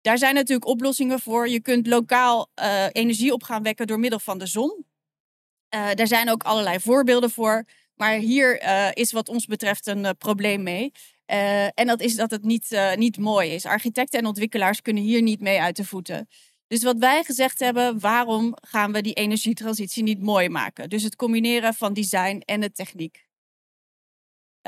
[0.01, 1.49] Daar zijn natuurlijk oplossingen voor.
[1.49, 2.49] Je kunt lokaal
[2.91, 4.85] energie op gaan wekken door middel van de zon.
[5.69, 7.65] daar zijn ook allerlei voorbeelden voor.
[8.01, 10.91] Maar hier uh, is wat ons betreft een uh, probleem mee.
[11.31, 13.65] Uh, en dat is dat het niet, niet mooi is.
[13.65, 16.27] Architecten en ontwikkelaars kunnen hier niet mee uit de voeten.
[16.67, 20.89] Dus wat wij gezegd hebben, waarom gaan we die energietransitie niet mooi maken?
[20.89, 23.27] Dus het combineren van design en de techniek.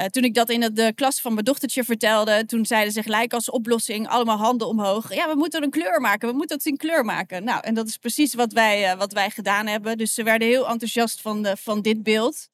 [0.09, 3.49] toen ik dat in de klas van mijn dochtertje vertelde, toen zeiden ze gelijk als
[3.49, 5.13] oplossing allemaal handen omhoog.
[5.13, 7.43] Ja, we moeten een kleur maken, we moeten het in kleur maken.
[7.43, 9.97] Nou, en dat is precies wat wij, wat wij gedaan hebben.
[9.97, 12.50] Dus ze werden heel enthousiast van, de, van dit beeld.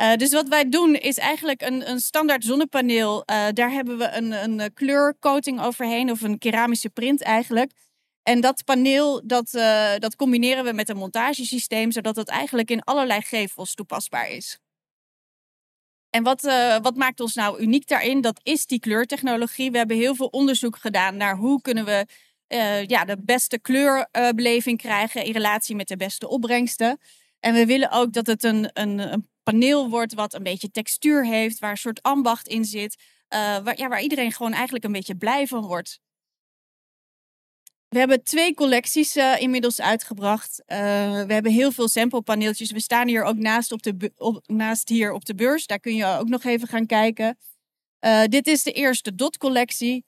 [0.00, 3.16] Uh, dus wat wij doen is eigenlijk een, een standaard zonnepaneel.
[3.16, 7.72] Uh, daar hebben we een, een kleurcoating overheen, of een keramische print eigenlijk.
[8.22, 9.50] En dat paneel, dat,
[9.98, 14.58] dat combineren we met een montagesysteem, zodat het eigenlijk in allerlei gevels toepasbaar is.
[16.10, 16.42] En wat,
[16.82, 18.20] wat maakt ons nou uniek daarin?
[18.20, 19.70] Dat is die kleurtechnologie.
[19.70, 22.06] We hebben heel veel onderzoek gedaan naar hoe kunnen we
[22.86, 27.00] ja, de beste kleurbeleving krijgen in relatie met de beste opbrengsten.
[27.40, 31.26] En we willen ook dat het een, een, een paneel wordt wat een beetje textuur
[31.26, 32.96] heeft, waar een soort ambacht in zit,
[33.28, 36.00] uh, waar, ja, waar iedereen gewoon eigenlijk een beetje blij van wordt.
[37.88, 40.62] We hebben twee collecties uh, inmiddels uitgebracht.
[40.66, 40.76] Uh,
[41.24, 42.70] we hebben heel veel samplepaneeltjes.
[42.70, 45.66] We staan hier ook naast, op de op, naast hier op de beurs.
[45.66, 47.38] Daar kun je ook nog even gaan kijken.
[48.28, 50.04] dit is de eerste dot-collectie.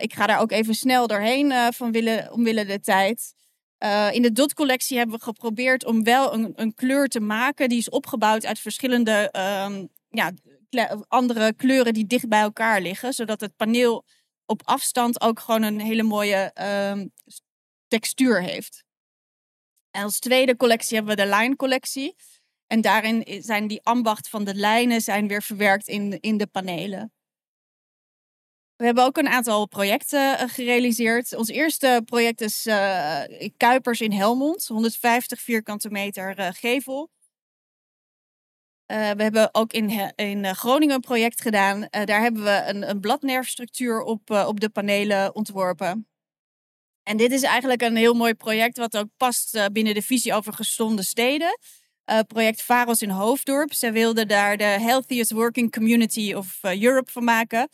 [0.00, 3.34] ik ga daar ook even snel doorheen van willen, omwille de tijd.
[3.84, 7.78] Uh, in de dotcollectie hebben we geprobeerd om wel een, een, kleur te maken die
[7.78, 9.32] is opgebouwd uit verschillende
[9.66, 10.32] um, ja,
[11.08, 14.04] andere kleuren die dicht bij elkaar liggen, zodat het paneel
[14.46, 16.52] op afstand ook gewoon een hele mooie
[16.90, 17.12] um,
[17.88, 18.84] textuur heeft.
[19.90, 22.14] En als tweede collectie hebben we de lijncollectie.
[22.66, 27.12] En daarin zijn die ambacht van de lijnen zijn weer verwerkt in, in de panelen.
[28.76, 31.34] We hebben ook een aantal projecten uh, gerealiseerd.
[31.34, 33.20] Ons eerste project is uh,
[33.56, 37.10] Kuipers in Helmond, 150 vierkante meter uh, gevel.
[38.86, 41.88] we hebben ook in, in Groningen een project gedaan.
[41.90, 46.08] daar hebben we een, een bladnerfstructuur op, op de panelen ontworpen.
[47.02, 50.52] En dit is eigenlijk een heel mooi project wat ook past binnen de visie over
[50.52, 51.58] gezonde steden.
[52.26, 53.72] project Varos in Hoofddorp.
[53.72, 57.68] Zij wilden daar de Healthiest Working Community of Europe van maken.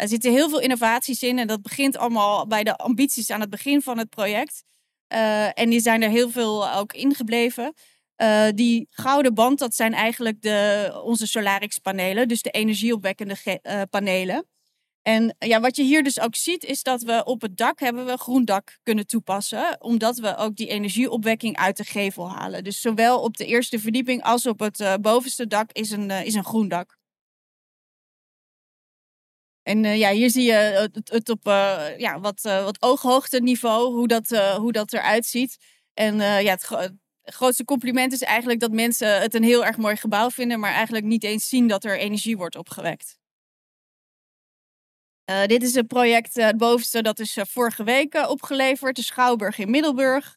[0.00, 3.50] Er zitten heel veel innovaties in en dat begint allemaal bij de ambities aan het
[3.50, 4.64] begin van het project.
[5.12, 7.74] Uh, en die zijn er heel veel ook ingebleven.
[8.16, 14.46] Uh, die gouden band, dat zijn eigenlijk de, onze Solarix-panelen, dus de energieopwekkende uh, panelen.
[15.02, 18.06] En ja, wat je hier dus ook ziet, is dat we op het dak hebben
[18.06, 22.64] we groen dak kunnen toepassen, omdat we ook die energieopwekking uit de gevel halen.
[22.64, 26.44] Dus zowel op de eerste verdieping als op het bovenste dak is een, is een
[26.44, 26.99] groen dak.
[29.70, 33.94] En uh, ja, hier zie je het, op uh, ja, wat, uh, wat ooghoogte niveau,
[33.94, 35.56] hoe dat, hoe dat eruit ziet.
[35.94, 39.96] En ja, het, het, grootste compliment is eigenlijk dat mensen het een heel erg mooi
[39.96, 43.18] gebouw vinden, maar eigenlijk niet eens zien dat er energie wordt opgewekt.
[45.46, 50.36] dit is een project, het bovenste, dat is vorige week opgeleverd, de Schouwburg in Middelburg.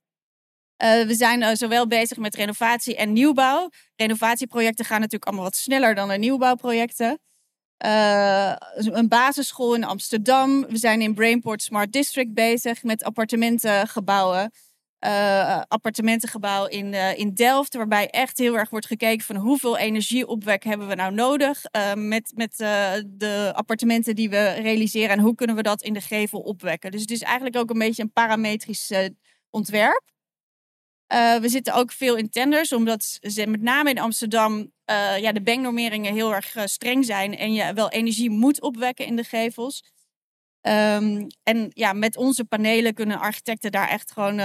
[0.77, 3.69] we zijn zowel bezig met renovatie en nieuwbouw.
[3.95, 7.19] Renovatieprojecten gaan natuurlijk allemaal wat sneller dan de nieuwbouwprojecten.
[7.85, 10.65] Uh, een basisschool in Amsterdam.
[10.67, 14.51] We zijn in Brainport Smart District bezig met appartementengebouwen.
[15.05, 20.63] Uh, appartementengebouw in, uh, in Delft, waarbij echt heel erg wordt gekeken van hoeveel energieopwek
[20.63, 21.61] hebben we nou nodig
[21.95, 22.57] met, met
[23.07, 26.91] de appartementen die we realiseren en hoe kunnen we dat in de gevel opwekken.
[26.91, 28.91] Dus het is eigenlijk ook een beetje een parametrisch
[29.49, 30.12] ontwerp.
[31.41, 35.41] We zitten ook veel in tenders, omdat ze met name in Amsterdam uh, ja, de
[35.41, 39.83] banknormeringen heel erg uh, streng zijn en je wel energie moet opwekken in de gevels.
[40.61, 44.41] Um, en ja, met onze panelen kunnen architecten daar echt gewoon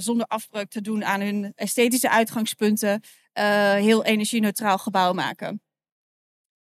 [0.00, 3.02] zonder afbreuk te doen aan hun esthetische uitgangspunten
[3.76, 5.62] heel energie-neutraal gebouw maken.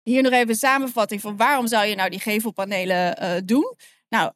[0.02, 3.76] Hier nog even een samenvatting van waarom zou je nou die gevelpanelen doen?
[4.08, 4.32] Nou,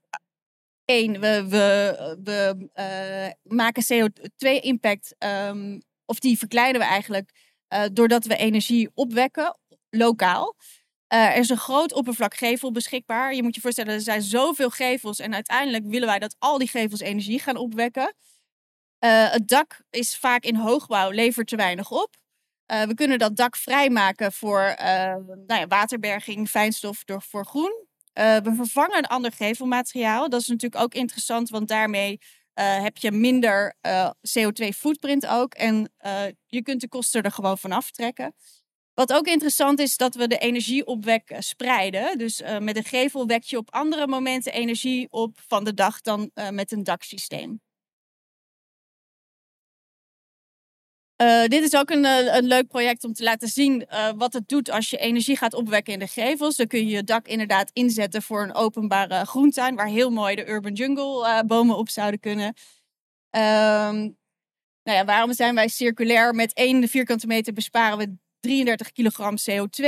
[0.89, 7.31] één, we, we, we maken CO2-impact, um, ehm, of die verkleinen we eigenlijk
[7.75, 9.59] uh, doordat we energie opwekken,
[9.91, 10.57] lokaal.
[11.15, 13.35] Uh, er is een groot oppervlak gevel beschikbaar.
[13.35, 15.19] Je moet je voorstellen, er zijn zoveel gevels.
[15.19, 18.15] En uiteindelijk willen wij dat al die gevels energie gaan opwekken.
[18.99, 22.17] Het dak is vaak in hoogbouw, levert te weinig op.
[22.67, 24.75] we kunnen dat dak vrijmaken voor
[25.47, 27.88] nou ja, waterberging, fijnstof door, voor groen.
[28.19, 30.29] We vervangen een ander gevelmateriaal.
[30.29, 32.19] Dat is natuurlijk ook interessant, want daarmee
[32.55, 35.55] uh, heb je minder eh, CO2-footprint ook.
[35.55, 35.93] En
[36.47, 38.35] je kunt de kosten er gewoon van aftrekken.
[38.95, 42.19] Wat ook interessant is, dat we de energieopwek spreiden.
[42.19, 46.31] Dus met een gevel wek je op andere momenten energie op van de dag dan
[46.51, 47.61] met een daksysteem.
[51.23, 54.33] Uh, dit is ook een, uh, een, leuk project om te laten zien uh, wat
[54.33, 56.57] het doet als je energie gaat opwekken in de gevels.
[56.57, 60.49] Dan kun je je dak inderdaad inzetten voor een openbare groentuin, waar heel mooi de
[60.49, 62.47] urban jungle bomen op zouden kunnen.
[62.47, 64.17] Um,
[64.83, 66.35] nou ja, waarom zijn wij circulair?
[66.35, 69.81] Met één vierkante meter besparen we 33 kilogram CO2.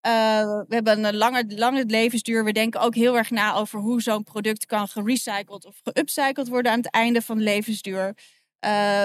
[0.00, 2.44] we hebben een lange, lange levensduur.
[2.44, 6.72] We denken ook heel erg na over hoe zo'n product kan gerecycled of geupcycled worden
[6.72, 8.14] aan het einde van de levensduur.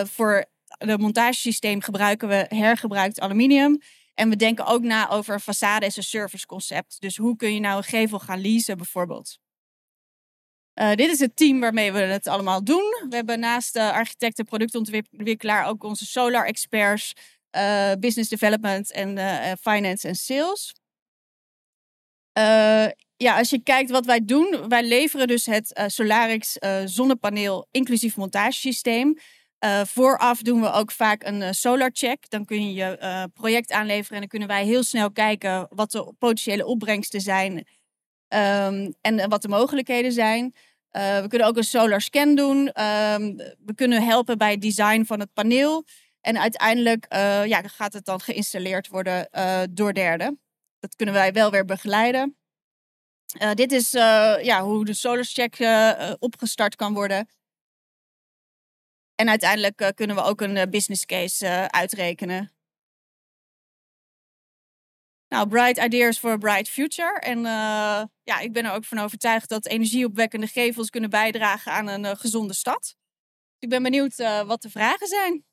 [0.06, 3.82] voor het montagesysteem gebruiken we hergebruikt aluminium.
[4.14, 7.02] En we denken ook na over façade as a service concept.
[7.02, 9.42] Dus hoe kun je nou een gevel gaan leasen bijvoorbeeld.
[10.82, 13.06] Uh, dit is het team waarmee we het allemaal doen.
[13.10, 17.14] We hebben naast de architect en productontwikkelaar ook onze solar experts,
[17.52, 20.74] uh, business development en uh, finance en sales.
[23.16, 29.18] ja, als je kijkt wat wij doen, wij leveren dus het Solarix zonnepaneel inclusief montagesysteem.
[29.64, 32.30] Uh, vooraf doen we ook vaak een uh, solar check.
[32.30, 35.92] Dan kun je je uh, project aanleveren en dan kunnen wij heel snel kijken wat
[35.92, 40.54] de potentiële opbrengsten zijn um, en wat de mogelijkheden zijn.
[40.92, 42.58] we kunnen ook een solar scan doen.
[42.58, 43.36] Um,
[43.66, 45.86] we kunnen helpen bij het design van het paneel.
[46.22, 47.06] En uiteindelijk
[47.46, 49.30] ja, gaat het dan geïnstalleerd worden
[49.72, 50.42] door derden.
[50.80, 52.38] Dat kunnen wij wel weer begeleiden.
[53.54, 53.92] dit is
[54.42, 55.58] ja, hoe de solar check
[56.20, 57.28] opgestart kan worden.
[59.16, 62.52] En uiteindelijk eh, kunnen we ook een eh, business case eh, uitrekenen.
[65.28, 67.20] Nou, Bright Ideas for a Bright Future.
[67.20, 67.40] En
[68.24, 72.54] ja, ik ben er ook van overtuigd dat energieopwekkende gevels kunnen bijdragen aan een gezonde
[72.54, 72.96] stad.
[73.60, 74.16] Ik ben benieuwd
[74.46, 75.46] wat de vragen zijn.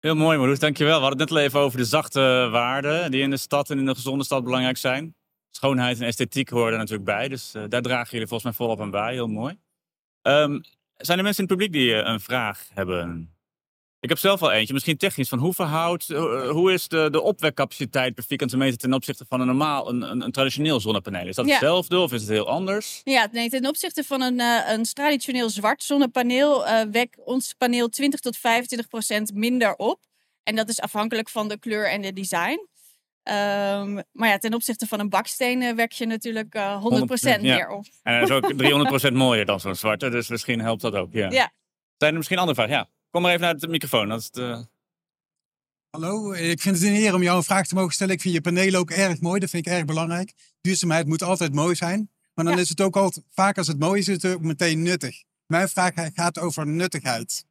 [0.00, 0.58] Heel mooi, Marloes.
[0.58, 0.94] Dankjewel.
[0.94, 3.78] We hadden het net al even over de zachte waarden die in de stad en
[3.78, 5.14] in een gezonde stad belangrijk zijn.
[5.50, 7.28] Schoonheid en esthetiek horen er natuurlijk bij.
[7.28, 9.12] Dus daar dragen jullie volgens mij volop aan bij.
[9.12, 9.58] Heel mooi.
[10.22, 10.58] Ehm,
[10.96, 13.30] zijn er mensen in het publiek die eh, een vraag hebben?
[14.00, 15.28] Ik heb zelf wel eentje, misschien technisch.
[15.28, 19.40] Van hoe verhoudt, eh, hoe is de, de opwekcapaciteit per vierkante meter ten opzichte van
[19.40, 21.26] een normaal, een, een, een traditioneel zonnepaneel?
[21.26, 21.50] Is dat Ja.
[21.52, 23.00] hetzelfde of is het heel anders?
[23.04, 27.88] Ja, nee, ten opzichte van een, eh, een traditioneel zwart zonnepaneel eh wekt ons paneel
[27.88, 30.00] 20 tot 25 procent minder op.
[30.42, 32.68] En dat is afhankelijk van de kleur en de design.
[33.26, 37.40] Ehm, maar ja, ten opzichte van een baksteen eh, wek je natuurlijk eh 100 procent
[37.42, 37.54] 100%, ja.
[37.56, 37.84] meer op.
[38.02, 41.12] En dat is ook 300% mooier dan zo'n zwarte, dus misschien helpt dat ook.
[41.12, 41.30] Ja.
[41.30, 41.52] Ja.
[41.96, 42.74] Zijn er misschien andere vragen?
[42.74, 44.08] Ja, kom maar even naar de microfoon.
[44.08, 44.66] Dat is de...
[45.90, 48.14] Hallo, ik vind het een eer om jou een vraag te mogen stellen.
[48.14, 50.32] Ik vind je panelen ook erg mooi, dat vind ik erg belangrijk.
[50.60, 52.10] Duurzaamheid moet altijd mooi zijn.
[52.34, 52.60] Maar dan Ja.
[52.60, 55.22] is het ook altijd, vaak als het mooi is, is het ook meteen nuttig.
[55.46, 57.44] Mijn vraag gaat over nuttigheid.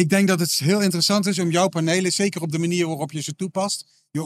[0.00, 3.12] Ik denk dat het heel interessant is om jouw panelen, zeker op de manier waarop
[3.12, 4.06] je ze toepast.
[4.10, 4.20] Je,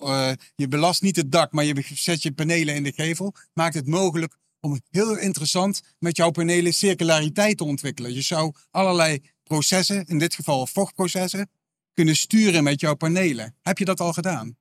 [0.00, 3.34] eh, je belast niet het dak, maar je zet je panelen in de gevel.
[3.52, 8.14] Maakt het mogelijk om heel interessant met jouw panelen circulariteit te ontwikkelen.
[8.14, 11.50] Je zou allerlei processen, in dit geval vochtprocessen,
[11.94, 13.56] kunnen sturen met jouw panelen.
[13.62, 14.56] Heb je dat al gedaan?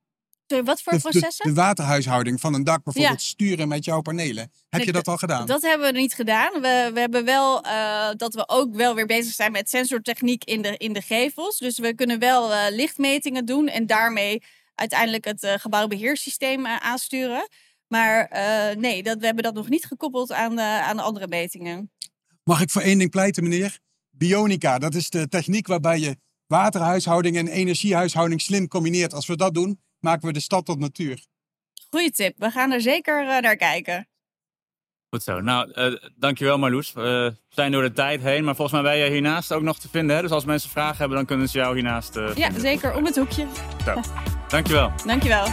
[0.49, 1.45] Sorry, wat voor De, de, processen?
[1.47, 4.43] de waterhuishouding van een dak bijvoorbeeld sturen met jouw panelen.
[4.43, 5.45] Heb Nee, je dat al gedaan?
[5.45, 6.53] Dat hebben we niet gedaan.
[6.53, 10.61] We, we hebben wel eh, dat we ook wel weer bezig zijn met sensortechniek in
[10.61, 11.57] de, in de gevels.
[11.57, 14.43] Dus we kunnen wel eh, lichtmetingen doen en daarmee
[14.75, 17.47] uiteindelijk het eh, gebouwbeheersysteem eh, aansturen.
[17.87, 18.29] Maar
[18.77, 21.91] nee, dat, we hebben dat nog niet gekoppeld aan, de, aan de andere metingen.
[22.43, 23.79] Mag ik voor één ding pleiten, meneer?
[24.09, 26.17] Bionica, dat is de techniek waarbij je
[26.47, 29.13] waterhuishouding en energiehuishouding slim combineert.
[29.13, 31.25] Als we dat doen, maken we de stad tot natuur.
[31.89, 32.33] Goeie tip.
[32.37, 34.07] We gaan er zeker eh, naar kijken.
[35.09, 35.39] Goed zo.
[35.41, 36.87] Nou, eh, dankjewel Marloes.
[36.89, 39.79] Eh, we zijn door de tijd heen, maar volgens mij ben jij hiernaast ook nog
[39.79, 40.15] te vinden.
[40.15, 40.21] Hè?
[40.21, 42.61] Dus als mensen vragen hebben, dan kunnen ze jou hiernaast eh Ja, vinden.
[42.61, 42.95] zeker.
[42.95, 43.47] Om het hoekje.
[43.85, 44.01] Zo.
[44.47, 44.91] Dankjewel.
[45.05, 45.45] Dankjewel.